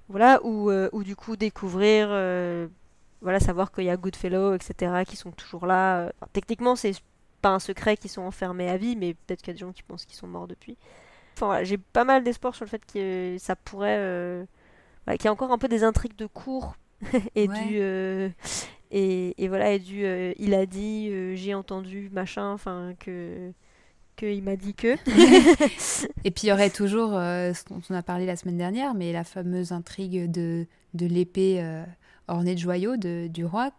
[0.09, 2.09] voilà, ou, euh, ou du coup découvrir,
[3.21, 6.11] voilà, savoir qu'il y a Goodfellow, etc., qui sont toujours là.
[6.33, 6.93] techniquement, c'est
[7.41, 9.71] pas un secret qu'ils sont enfermés à vie, mais peut-être qu'il y a des gens
[9.71, 10.77] qui pensent qu'ils sont morts depuis.
[11.33, 14.45] Enfin, voilà, j'ai pas mal d'espoir sur le fait que ça pourrait...
[15.11, 16.75] qu'il y a encore un peu des intrigues de cours
[17.35, 18.29] et du euh,
[18.91, 23.51] et, et, voilà et du euh, il a dit euh, j'ai entendu machin enfin que
[24.15, 24.95] que il m'a dit que.
[26.23, 29.11] Et puis il y aurait toujours ce dont on a parlé la semaine dernière mais
[29.11, 31.83] la fameuse intrigue de de l'épée
[32.27, 33.71] ornée de joyaux de, du roi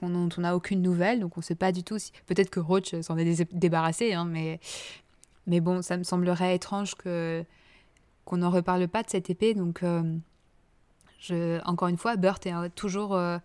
[0.00, 2.60] dont on n'a aucune nouvelle donc on ne sait pas du tout si peut-être que
[2.60, 4.60] Roach s'en est débarrassé hein, mais
[5.46, 9.82] mais bon ça me semblerait étrange qu'on n'en reparle pas de cette épée donc
[11.64, 13.38] encore une fois, Burt est euh, toujours euh,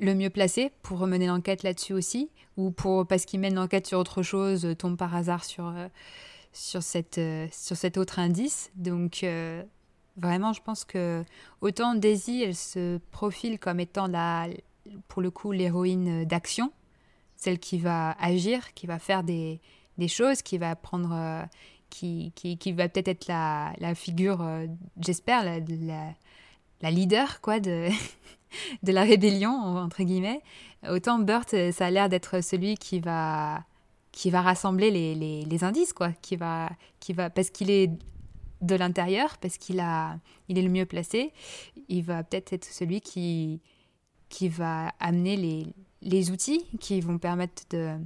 [0.00, 3.98] le mieux placé pour mener l'enquête là-dessus aussi, ou pour parce qu'il mène l'enquête sur
[3.98, 5.72] autre chose, euh, tombe par hasard sur,
[6.52, 7.20] sur, cette,
[7.52, 8.70] sur cet autre indice.
[8.76, 9.24] Donc
[10.16, 11.24] vraiment, je pense que
[11.60, 14.48] autant Daisy, elle se profile comme étant la,
[15.08, 16.72] pour le coup l'héroïne d'action,
[17.36, 19.60] celle qui va agir, qui va faire des,
[20.00, 21.46] des choses, qui va prendre,
[21.90, 24.44] qui, qui, qui, va peut-être être la, la figure,
[25.00, 25.60] j'espère, la,
[26.80, 27.88] la leader quoi de,
[28.82, 30.42] de la rébellion entre guillemets.
[30.88, 33.64] Autant Burt, ça a l'air d'être celui qui va
[34.12, 37.92] qui va rassembler les, les, les, indices quoi, qui va qui va parce qu'il est
[38.60, 41.32] de l'intérieur, parce qu'il a il est le mieux placé,
[41.88, 43.60] il va peut-être être celui qui
[44.28, 45.66] qui va amener les,
[46.02, 47.96] les outils qui vont permettre de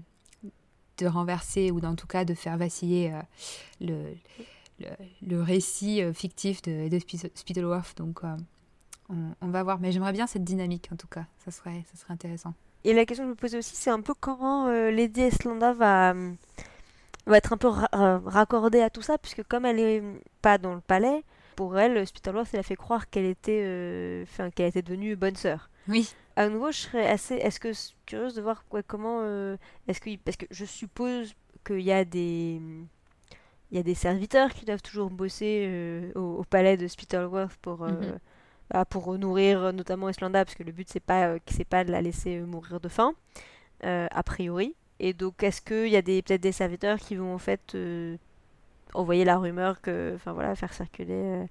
[0.99, 3.21] de renverser ou en tout cas de faire vaciller euh,
[3.81, 4.89] le,
[5.23, 7.97] le, récit euh, fictif de, de.
[7.97, 8.37] Donc, euh,
[9.41, 9.79] on, va voir.
[9.81, 11.25] Mais j'aimerais bien cette dynamique, en tout cas.
[11.45, 12.55] Ça serait, ça serait intéressant.
[12.85, 16.15] Et la question que je me posais aussi, c'est un peu comment Lady Eslanda va,
[17.27, 20.03] va être un peu raccordée à tout ça, puisque comme elle est
[20.43, 21.25] pas dans le palais,
[21.57, 25.71] pour elle, Spitalworth, elle a fait croire qu'elle était, qu'elle était devenue bonne sœur.
[25.89, 26.13] Oui.
[26.37, 27.73] À nouveau, je serais assez, est-ce que
[28.07, 29.23] curieuse de voir quoi, comment,
[29.87, 32.61] est-ce que, parce que je suppose qu'il y a des,
[33.71, 37.83] il y a des serviteurs qui doivent toujours bosser au, palais de Spitalworth pour.
[37.87, 38.19] Mhm.
[38.71, 41.85] Bah, pour nourrir euh, notamment Islanda, parce que le but c'est pas, euh, c'est pas
[41.85, 43.15] de la laisser euh, mourir de faim,
[43.83, 44.75] a priori.
[45.01, 47.77] Et donc est-ce qu'il y a des, peut-être des serviteurs qui vont en fait
[48.95, 51.47] envoyer la rumeur que, enfin voilà, faire circuler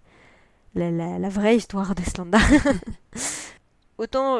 [0.73, 2.39] la, la, vraie histoire d'Islanda?
[3.97, 4.37] Autant,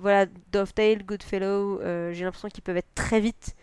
[0.00, 1.80] voilà, Dovetail, Goodfellow,
[2.12, 3.56] j'ai l'impression qu'ils peuvent être très vite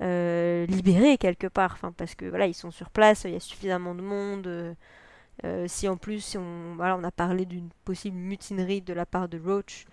[0.00, 3.94] libérés quelque part, enfin parce que voilà, ils sont sur place, il y a suffisamment
[3.94, 4.76] de monde.
[5.44, 9.28] Euh, si en plus, on, voilà, on a parlé d'une possible mutinerie de la part
[9.28, 9.84] de Roach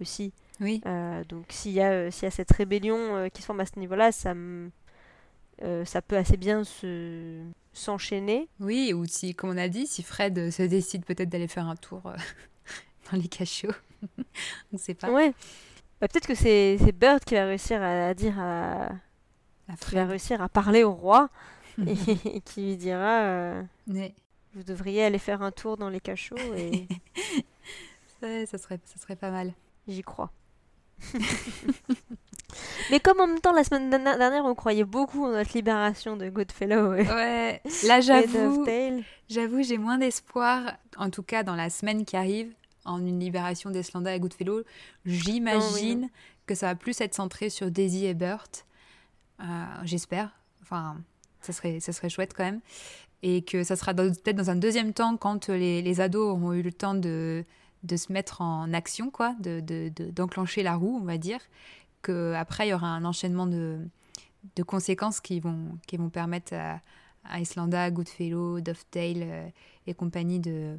[0.00, 0.32] aussi.
[0.60, 0.82] Oui.
[0.86, 3.66] Euh, donc s'il y, a, euh, s'il y a cette rébellion qui se forme à
[3.66, 4.34] ce niveau-là, ça,
[5.84, 7.42] ça peut assez bien se,
[7.72, 8.48] s'enchaîner.
[8.60, 11.76] Oui, ou si, comme on a dit, si Fred se décide peut-être d'aller faire un
[11.76, 12.02] tour
[13.10, 13.68] dans les cachots.
[14.72, 15.10] on sait pas.
[15.10, 15.32] Ouais.
[16.00, 18.88] Bah, peut-être que c'est, c'est Bird qui va réussir à, dire à...
[19.80, 21.28] Qui va réussir à parler au roi
[21.86, 23.62] et, qui lui dira...
[23.86, 24.14] Mais
[24.54, 26.88] vous devriez aller faire un tour dans les cachots et.
[28.46, 29.52] ça, serait, ça serait pas mal.
[29.86, 30.32] J'y crois.
[32.90, 36.28] Mais comme en même temps, la semaine dernière, on croyait beaucoup en notre libération de
[36.28, 36.94] Goodfellow.
[36.94, 38.66] Ouais, là j'avoue,
[39.28, 42.52] j'avoue, j'ai moins d'espoir, en tout cas dans la semaine qui arrive,
[42.90, 44.62] en une libération d'Eslanda et Goodfellow.
[45.04, 46.08] J'imagine
[46.46, 48.66] que ça va plus être centré sur Daisy et Burt.
[49.40, 49.44] Euh,
[49.84, 50.30] j'espère.
[50.62, 50.96] Enfin,
[51.40, 52.60] ça serait, ça serait chouette quand même
[53.22, 56.62] et que ça sera peut-être dans un deuxième temps quand les, les, ados auront eu
[56.62, 57.44] le temps de,
[57.82, 61.40] de se mettre en action, quoi, d'enclencher de, de, la roue, on va dire,
[62.02, 63.78] qu'après il y aura un enchaînement de,
[64.56, 66.80] de conséquences qui vont, qui vont permettre à,
[67.24, 69.48] à Islanda, Goodfellow, Dovetail euh,
[69.86, 70.78] et compagnie de,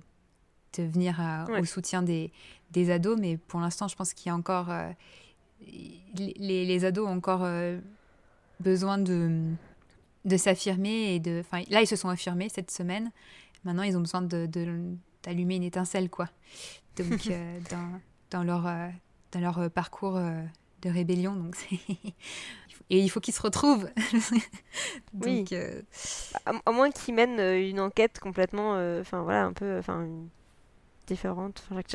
[0.77, 1.19] de venir
[1.59, 2.31] au soutien des,
[2.71, 3.17] des, ados.
[3.19, 4.69] Mais pour l'instant, je pense qu'il y a encore...
[4.69, 4.89] Euh,
[6.15, 7.79] les, les, ados ont encore euh,
[8.59, 9.51] besoin de
[10.23, 11.43] de s'affirmer et de.
[11.69, 13.11] Là, ils se sont affirmés cette semaine.
[13.63, 14.47] Maintenant, ils ont besoin de,
[15.23, 16.29] d'allumer une étincelle, quoi.
[16.95, 17.99] Donc, euh, dans,
[18.29, 18.63] dans, leur,
[19.31, 20.19] dans leur parcours
[20.81, 21.35] de rébellion.
[21.35, 21.55] Donc,
[22.91, 23.89] et il faut qu'ils se retrouvent.
[25.21, 25.45] oui.
[25.53, 25.81] Euh,
[26.45, 30.07] à, moins qu'ils mènent une enquête complètement, enfin voilà, un peu, enfin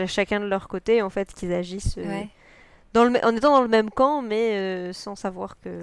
[0.07, 1.99] chacun de leur côté, en fait, qu'ils agissent.
[2.93, 5.83] Dans le, en étant dans le même camp, mais sans savoir que,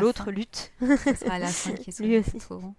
[0.00, 0.72] l'autre lutte.
[0.80, 2.74] Ce sera à la fin qu'ils se retrouveront.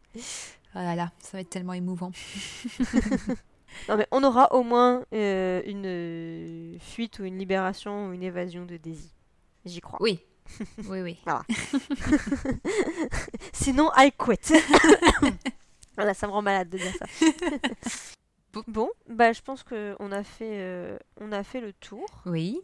[0.78, 2.12] Oh là là, ça va être tellement émouvant.
[3.90, 8.24] non mais on aura au moins euh, une euh, fuite ou une libération ou une
[8.24, 9.14] évasion de Daisy.
[9.66, 10.00] J'y crois.
[10.02, 10.20] Oui.
[10.90, 11.18] Oui, oui.
[13.52, 14.54] Sinon, I quit.
[15.96, 17.06] voilà, ça me rend malade de dire ça.
[18.68, 22.06] Bon, bah je pense qu'on a fait, euh, on a fait le tour.
[22.26, 22.60] Oui.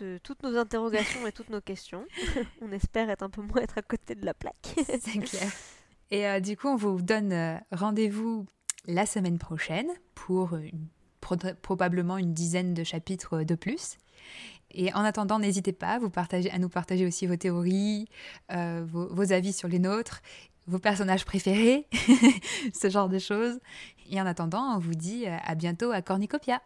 [0.00, 2.04] De toutes nos interrogations et toutes nos questions.
[2.60, 4.74] on espère être un peu moins être à côté de la plaque.
[4.76, 5.50] C'est clair.
[6.10, 8.46] Et euh, du coup, on vous donne euh, rendez-vous
[8.86, 10.58] la semaine prochaine pour
[11.62, 13.96] probablement une dizaine de chapitres de plus.
[14.72, 18.06] Et en attendant, n'hésitez pas vous à nous partager aussi vos théories,
[18.50, 20.20] vos, avis sur les nôtres,
[20.66, 21.86] vos personnages préférés,
[22.74, 23.58] ce genre de choses.
[24.10, 26.60] Et en attendant, on vous dit à bientôt à Cornicopia.